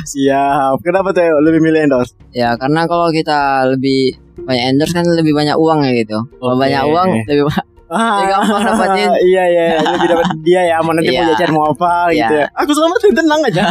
Siap. 0.05 0.77
Kenapa 0.85 1.09
tuh 1.11 1.25
lebih 1.41 1.59
milih 1.65 1.89
endorse? 1.89 2.13
Ya, 2.29 2.53
karena 2.55 2.85
kalau 2.85 3.09
kita 3.09 3.65
lebih 3.73 4.13
banyak 4.37 4.63
endorse 4.69 4.93
kan 4.93 5.05
lebih 5.07 5.33
banyak 5.33 5.57
uang 5.57 5.79
ya 5.81 5.91
gitu. 5.97 6.19
Kalau 6.37 6.53
Oke. 6.53 6.61
banyak 6.61 6.83
uang 6.85 7.09
lebih 7.25 7.45
Ah, 7.85 8.17
Ya, 8.17 8.41
gampang 8.41 8.63
dapatin. 8.65 9.09
iya 9.29 9.43
iya 9.45 9.63
lebih 9.77 10.09
dapat 10.09 10.25
dia 10.41 10.61
ya 10.65 10.81
mau 10.81 10.89
nanti 10.93 11.09
mau 11.09 11.21
Iya. 11.21 11.29
jajan 11.37 11.51
mau 11.53 11.65
apa 11.69 11.93
Iya. 12.09 12.17
gitu 12.17 12.33
ya. 12.41 12.45
Aku 12.57 12.71
selamat 12.73 12.97
tenang 13.13 13.41
aja. 13.45 13.63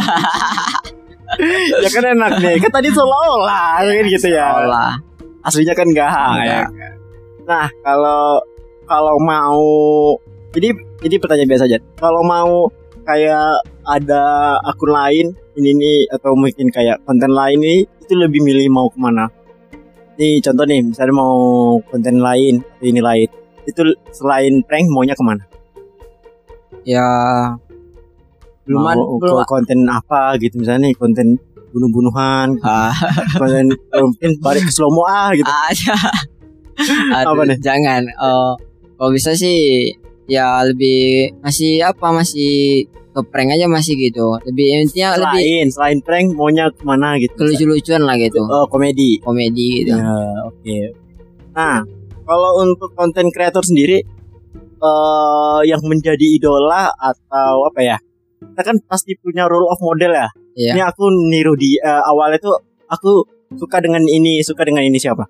ya 1.83 1.89
kan 1.91 2.03
enak 2.15 2.31
nih. 2.39 2.55
Kan 2.63 2.71
tadi 2.71 2.87
seolah-olah 2.91 3.83
kan 3.83 4.05
gitu 4.07 4.27
ya. 4.31 4.47
olah. 4.55 4.91
Aslinya 5.45 5.73
kan 5.77 5.87
enggak 5.93 6.09
ya. 6.41 6.61
Nah, 7.45 7.69
kalau 7.85 8.41
kalau 8.89 9.15
mau 9.21 9.61
jadi 10.57 10.73
jadi 11.05 11.15
pertanyaan 11.21 11.49
biasa 11.53 11.65
aja. 11.69 11.77
Kalau 12.01 12.21
mau 12.25 12.65
kayak 13.05 13.61
ada 13.85 14.57
akun 14.65 14.89
lain 14.89 15.25
ini 15.53 15.71
nih 15.77 15.99
atau 16.09 16.33
mungkin 16.33 16.73
kayak 16.73 17.05
konten 17.05 17.29
lain 17.29 17.61
nih 17.61 17.79
itu 17.85 18.13
lebih 18.17 18.41
milih 18.41 18.65
mau 18.73 18.89
ke 18.89 18.97
mana? 18.97 19.29
Nih 20.17 20.41
contoh 20.41 20.65
nih 20.65 20.81
misalnya 20.81 21.13
mau 21.13 21.37
konten 21.91 22.17
lain 22.17 22.65
ini 22.81 23.01
lain 23.03 23.29
itu 23.69 23.81
selain 24.09 24.65
prank 24.65 24.89
maunya 24.89 25.13
ke 25.13 25.21
mana? 25.21 25.43
Ya 26.81 27.05
belum 28.65 28.81
mau 28.81 29.21
ke 29.21 29.29
belum 29.29 29.45
konten 29.45 29.79
apa 29.85 30.41
gitu 30.41 30.57
misalnya 30.57 30.89
nih 30.89 30.95
konten 30.97 31.37
bunuh-bunuhan 31.75 32.55
ah, 32.63 32.95
konten 33.35 33.67
eh, 33.75 33.99
mungkin 33.99 34.31
balik 34.39 34.63
ke 34.63 34.71
slow 34.71 34.87
mo 34.87 35.03
ah 35.03 35.35
gitu 35.35 35.51
aja. 35.67 35.95
Aduh, 37.19 37.35
Apa 37.35 37.41
nih? 37.51 37.59
Jangan. 37.59 38.01
Eh, 38.07 38.51
kalau 38.95 39.11
bisa 39.11 39.35
sih 39.35 39.91
ya 40.25 40.63
lebih 40.63 41.35
masih 41.43 41.83
apa 41.83 42.15
masih 42.15 42.87
ke 42.87 43.21
prank 43.31 43.51
aja 43.51 43.67
masih 43.67 43.95
gitu. 43.99 44.39
Lebih 44.47 44.87
intinya 44.87 45.15
lebih 45.19 45.43
selain 45.43 45.67
selain 45.71 45.99
prank 45.99 46.31
maunya 46.35 46.71
ke 46.71 46.83
mana 46.83 47.15
gitu 47.19 47.31
kelucu-lucuan 47.35 48.03
lah 48.03 48.15
gitu. 48.19 48.39
oh 48.43 48.67
komedi 48.67 49.19
Komedi 49.23 49.83
gitu. 49.87 49.95
ya 49.95 50.11
oke 50.47 50.77
nah 51.55 51.79
kalau 52.27 52.51
untuk 52.67 52.91
konten 52.91 53.31
kreator 53.31 53.63
sendiri 53.63 54.03
eh 54.75 55.59
yang 55.63 55.79
menjadi 55.87 56.27
idola 56.35 56.91
atau 56.91 57.71
apa 57.71 57.79
ya 57.79 57.97
kita 58.43 58.61
kan 58.61 58.75
pasti 58.91 59.15
punya 59.15 59.47
role 59.47 59.71
of 59.71 59.79
model 59.79 60.11
ya 60.11 60.27
Iya. 60.55 60.71
ini 60.79 60.81
aku 60.87 61.03
niru 61.29 61.53
di 61.59 61.75
eh, 61.77 62.01
awalnya 62.07 62.39
tuh 62.39 62.55
aku 62.87 63.27
suka 63.59 63.83
dengan 63.83 64.01
ini 64.07 64.39
suka 64.41 64.63
dengan 64.63 64.81
ini 64.87 64.95
siapa 64.97 65.27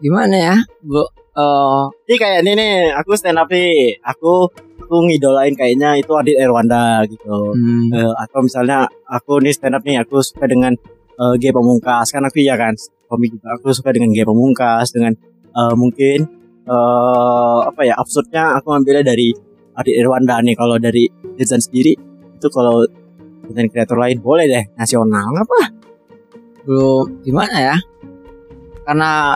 Gimana 0.00 0.36
ya? 0.36 0.56
Bu 0.80 1.04
eh 1.36 1.82
Ini 2.08 2.14
kayak 2.16 2.38
ini 2.42 2.52
nih, 2.56 2.72
aku 2.96 3.12
stand 3.14 3.38
up 3.38 3.46
nih. 3.52 4.00
Aku 4.02 4.48
aku 4.80 4.96
ngidolain 5.06 5.54
kayaknya 5.54 6.00
itu 6.00 6.10
Adit 6.16 6.40
Erwanda 6.40 7.04
gitu. 7.06 7.52
hmm, 7.54 7.92
Eh, 7.94 8.12
atau 8.16 8.40
misalnya 8.42 8.88
aku 9.06 9.38
nih 9.44 9.52
stand 9.54 9.76
up 9.76 9.84
nih, 9.84 10.00
aku 10.00 10.24
suka 10.24 10.48
dengan 10.48 10.72
eh, 11.20 11.34
G 11.38 11.52
Pamungkas 11.52 12.10
kan 12.10 12.24
aku 12.24 12.40
ya 12.42 12.56
kan 12.56 12.74
komik 13.06 13.30
juga. 13.36 13.60
Aku 13.60 13.70
suka 13.76 13.92
dengan 13.92 14.10
G 14.16 14.24
Pamungkas 14.24 14.88
dengan 14.96 15.12
eh, 15.54 15.74
mungkin 15.76 16.18
eh 16.64 17.58
apa 17.68 17.80
ya 17.84 17.94
absurdnya 18.00 18.56
aku 18.58 18.72
ambilnya 18.72 19.04
dari 19.04 19.30
Adit 19.76 19.94
Erwanda 20.00 20.40
nih. 20.40 20.56
Kalau 20.56 20.80
dari 20.80 21.06
Irfan 21.36 21.60
sendiri 21.60 21.92
itu 22.40 22.48
kalau 22.48 22.82
konten 23.50 23.66
kreator 23.66 23.98
lain 23.98 24.22
boleh 24.22 24.46
deh 24.46 24.64
nasional 24.78 25.34
apa? 25.34 25.82
belum 26.62 27.26
gimana 27.26 27.56
ya? 27.56 27.76
Karena 28.86 29.34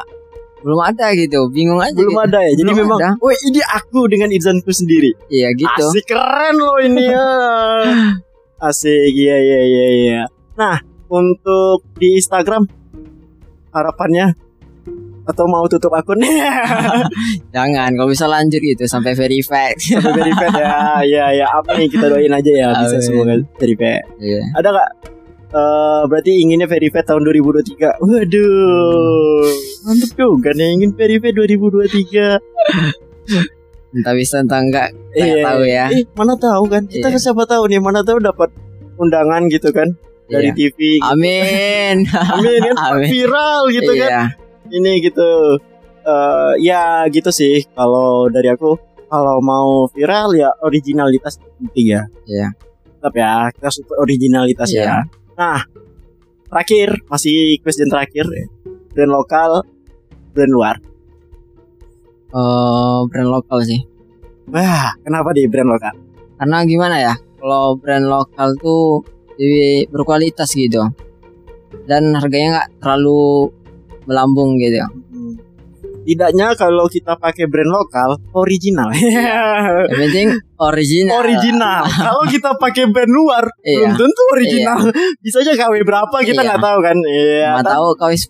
belum 0.64 0.80
ada 0.80 1.12
gitu, 1.12 1.50
bingung 1.52 1.82
aja. 1.82 1.92
Belum 1.92 2.14
gitu. 2.16 2.24
ada 2.24 2.38
ya. 2.40 2.52
Jadi 2.56 2.70
Belum 2.72 2.80
memang, 2.88 3.00
ada. 3.02 3.10
woi 3.20 3.36
ini 3.50 3.60
aku 3.60 4.00
dengan 4.08 4.30
Irzanku 4.30 4.70
sendiri. 4.72 5.12
Iya 5.28 5.52
gitu. 5.52 5.84
Asik 5.90 6.08
keren 6.08 6.56
loh 6.56 6.78
ini 6.80 7.04
ya. 7.04 7.28
Asik 8.70 9.12
iya 9.12 9.36
iya 9.36 9.60
iya 9.60 9.86
iya. 9.92 10.22
Nah, 10.56 10.78
untuk 11.10 11.84
di 12.00 12.16
Instagram 12.16 12.64
harapannya 13.74 14.32
atau 15.24 15.44
mau 15.48 15.64
tutup 15.64 15.88
akun 15.90 16.20
Jangan, 17.54 17.90
kalau 17.92 18.08
bisa 18.08 18.24
lanjut 18.24 18.60
gitu 18.60 18.84
sampai 18.84 19.12
verified. 19.12 19.76
sampai 19.92 20.12
verified 20.14 20.52
ya. 20.52 20.70
Ya 21.02 21.24
ya 21.32 21.46
amin 21.54 21.88
kita 21.88 22.08
doain 22.08 22.28
aja 22.28 22.52
ya 22.52 22.68
bisa 22.76 22.96
Amin. 22.96 23.04
semoga 23.04 23.34
verified. 23.56 24.04
Iya. 24.20 24.40
Ada 24.54 24.68
nggak 24.70 24.90
Eh, 25.54 26.02
berarti 26.10 26.34
inginnya 26.34 26.66
verified 26.66 27.06
tahun 27.06 27.22
2023. 27.22 28.02
Waduh. 28.02 29.46
Mantap 29.86 30.10
juga 30.18 30.50
nih 30.50 30.74
ingin 30.74 30.90
verified 30.92 31.30
2023. 31.30 32.42
Entah 33.94 34.14
bisa 34.18 34.42
entah 34.42 34.58
enggak, 34.58 34.90
Iya, 35.14 35.22
nggak 35.30 35.46
tahu 35.46 35.62
ya. 35.62 35.86
Eh, 35.94 36.02
mana 36.18 36.34
tahu 36.34 36.66
kan? 36.66 36.82
Kita 36.90 37.06
Iya. 37.06 37.14
kan 37.14 37.20
siapa 37.22 37.46
tahu 37.46 37.70
nih, 37.70 37.78
mana 37.78 38.02
tahu 38.02 38.18
dapat 38.18 38.50
undangan 38.98 39.46
gitu 39.46 39.70
kan 39.70 39.94
dari 40.26 40.50
Iya. 40.50 40.58
TV. 40.58 40.78
Amin. 41.06 42.02
Amin 42.34 42.58
kan 42.58 42.74
Amin. 42.90 43.06
viral 43.06 43.60
gitu 43.70 43.92
kan. 43.94 44.34
Iya. 44.68 44.76
Ini 44.80 44.92
gitu. 45.04 45.28
Eh 46.04 46.52
ya 46.60 47.08
gitu 47.08 47.32
sih 47.32 47.64
kalau 47.72 48.28
dari 48.28 48.52
aku 48.52 48.76
kalau 49.08 49.40
mau 49.40 49.88
viral 49.88 50.36
ya 50.36 50.52
originalitas 50.60 51.40
penting 51.60 51.96
ya. 51.96 52.02
Iya. 52.28 52.48
Tetap 53.00 53.14
ya, 53.16 53.32
kita 53.52 53.68
support 53.72 53.98
originalitas 54.00 54.68
Iya. 54.72 54.84
ya. 54.84 54.96
Nah, 55.36 55.60
terakhir 56.48 57.04
masih 57.08 57.60
question 57.60 57.88
terakhir 57.88 58.24
brand 58.92 59.12
lokal, 59.12 59.64
brand 60.32 60.52
luar. 60.52 60.76
Eh, 62.34 62.98
brand 63.08 63.30
lokal 63.30 63.58
sih. 63.62 63.80
Wah, 64.50 64.92
kenapa 65.04 65.30
di 65.32 65.46
brand 65.46 65.70
lokal? 65.70 65.94
Karena 66.36 66.58
gimana 66.66 66.96
ya? 66.98 67.14
Kalau 67.38 67.76
brand 67.78 68.04
lokal 68.08 68.56
tuh 68.58 69.04
lebih 69.38 69.88
berkualitas 69.94 70.50
gitu. 70.52 70.82
Dan 71.86 72.16
harganya 72.16 72.48
nggak 72.60 72.68
terlalu 72.82 73.52
melambung 74.04 74.56
gitu. 74.56 74.80
Hmm. 74.80 75.34
Tidaknya 76.04 76.52
kalau 76.52 76.84
kita 76.84 77.16
pakai 77.16 77.48
brand 77.48 77.72
lokal 77.72 78.20
original. 78.36 78.92
Yang 79.88 79.98
penting 80.04 80.28
original. 80.60 81.16
original. 81.24 81.82
kalau 82.12 82.24
kita 82.28 82.50
pakai 82.60 82.84
brand 82.92 83.08
luar 83.08 83.44
Iya. 83.64 83.88
belum 83.88 83.92
tentu 83.96 84.22
original. 84.36 84.78
Bisa 85.24 85.40
aja 85.40 85.56
KW 85.56 85.80
berapa 85.80 86.16
kita 86.20 86.44
Iya. 86.44 86.48
nggak 86.52 86.60
tahu 86.60 86.78
kan. 86.84 86.96
Iya. 87.00 87.50
Nggak 87.56 87.68
tahu 87.72 87.86
kau 87.96 88.12
10 88.12 88.28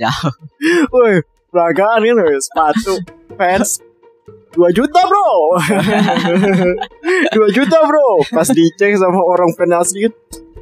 Jauh. 0.00 0.32
Woi, 0.94 1.14
kan 1.52 2.00
woi, 2.00 2.36
sepatu 2.40 2.94
fans 3.36 3.80
2 4.56 4.72
juta 4.72 5.00
bro 5.04 5.28
2 5.60 7.56
juta 7.56 7.78
bro 7.84 8.08
Pas 8.32 8.48
dicek 8.48 8.96
sama 8.96 9.20
orang 9.20 9.52
fans 9.52 9.92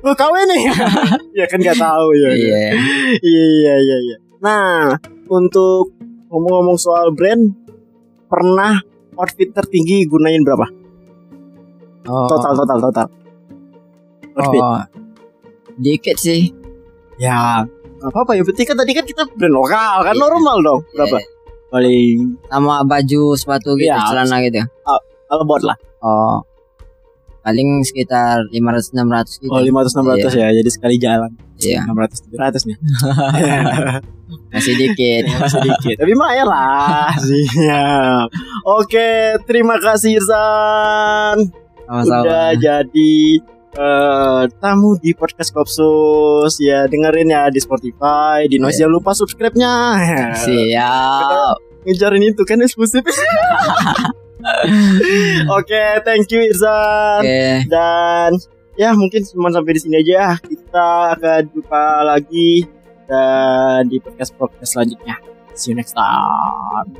Lo 0.04 0.12
KW 0.12 0.34
nih 0.44 0.62
Ya 1.32 1.44
kan 1.48 1.58
gak 1.58 1.74
tahu 1.74 2.06
ya 2.12 2.28
Iya. 2.30 2.58
Iya 3.18 3.44
iya 3.80 3.96
iya 4.04 4.16
Nah 4.38 4.92
Untuk 5.26 5.96
Ngomong-ngomong 6.28 6.76
soal 6.76 7.10
brand 7.10 7.40
Pernah 8.28 8.78
Outfit 9.14 9.46
tertinggi 9.48 10.04
gunain 10.04 10.42
berapa? 10.42 10.66
Oh. 12.04 12.26
Total 12.26 12.52
total 12.52 12.78
total 12.82 13.06
Outfit 14.34 14.60
Oh. 14.60 14.82
Dikit 15.74 16.16
sih. 16.16 16.50
Ya 17.16 17.62
Gak 17.96 18.10
apa-apa 18.10 18.34
ya 18.34 18.42
penting 18.44 18.66
kan 18.66 18.76
tadi 18.76 18.92
kan 18.92 19.02
kita 19.02 19.22
brand 19.30 19.54
lokal 19.54 20.04
Kan 20.04 20.12
Iya. 20.12 20.20
normal 20.20 20.56
dong 20.60 20.80
Berapa? 20.92 21.16
Iya. 21.16 21.26
Paling 21.70 22.14
Sama 22.46 22.74
baju, 22.84 23.22
sepatu 23.34 23.74
gitu, 23.74 23.90
Iya. 23.90 24.04
celana 24.04 24.36
gitu. 24.42 24.60
About 25.26 25.62
lah 25.64 25.78
Oh. 25.98 26.44
Paling 27.44 27.84
sekitar 27.84 28.40
500 28.48 28.96
600 28.96 29.44
gitu. 29.44 29.52
Oh 29.52 29.60
500 29.60 30.32
600 30.32 30.40
ya 30.40 30.48
Jadi 30.48 30.70
sekali 30.72 30.96
jalan. 30.96 31.30
Iya, 31.60 31.84
600 31.84 32.32
700 32.32 32.68
nih. 32.72 32.76
Masih 34.54 34.74
dikit. 34.80 35.22
Masih 35.44 35.60
dikit. 35.60 35.96
Tapi 36.00 36.10
lumayan 36.16 36.48
lah. 36.48 37.12
Siap. 37.20 38.26
Oke 38.64 39.36
Terima 39.44 39.76
kasih 39.76 40.16
Irzan 40.16 41.52
Sama-sama. 41.84 42.24
Udah 42.24 42.48
jadi 42.56 43.14
eh, 43.76 44.42
Tamu 44.56 44.96
di 45.04 45.12
podcast 45.12 45.52
Kopsus. 45.52 46.56
Ya 46.64 46.88
dengerin 46.88 47.28
ya 47.28 47.52
di 47.52 47.60
Spotify 47.60 48.48
Di 48.48 48.56
Noise. 48.56 48.80
Iya. 48.80 48.88
Jangan 48.88 48.94
lupa 48.96 49.10
subscribe-nya. 49.12 49.74
Siap. 50.40 51.56
Ngejarin 51.84 52.24
itu 52.24 52.42
kan 52.48 52.64
eksklusif 52.64 53.04
Oke 55.58 55.82
thank 56.04 56.28
you 56.30 56.44
Irzan 56.48 57.22
Oke. 57.24 57.42
Dan 57.68 58.30
ya 58.74 58.90
mungkin 58.94 59.22
cuma 59.26 59.50
sampai 59.50 59.72
di 59.74 59.80
sini 59.82 59.96
aja. 60.02 60.38
Kita 60.38 61.14
akan 61.18 61.42
jumpa 61.54 61.84
lagi 62.06 62.66
dan 63.06 63.86
di 63.86 63.98
podcast 64.02 64.34
podcast 64.34 64.70
selanjutnya. 64.74 65.16
See 65.54 65.70
you 65.70 65.78
next 65.78 65.94
time. 65.94 66.90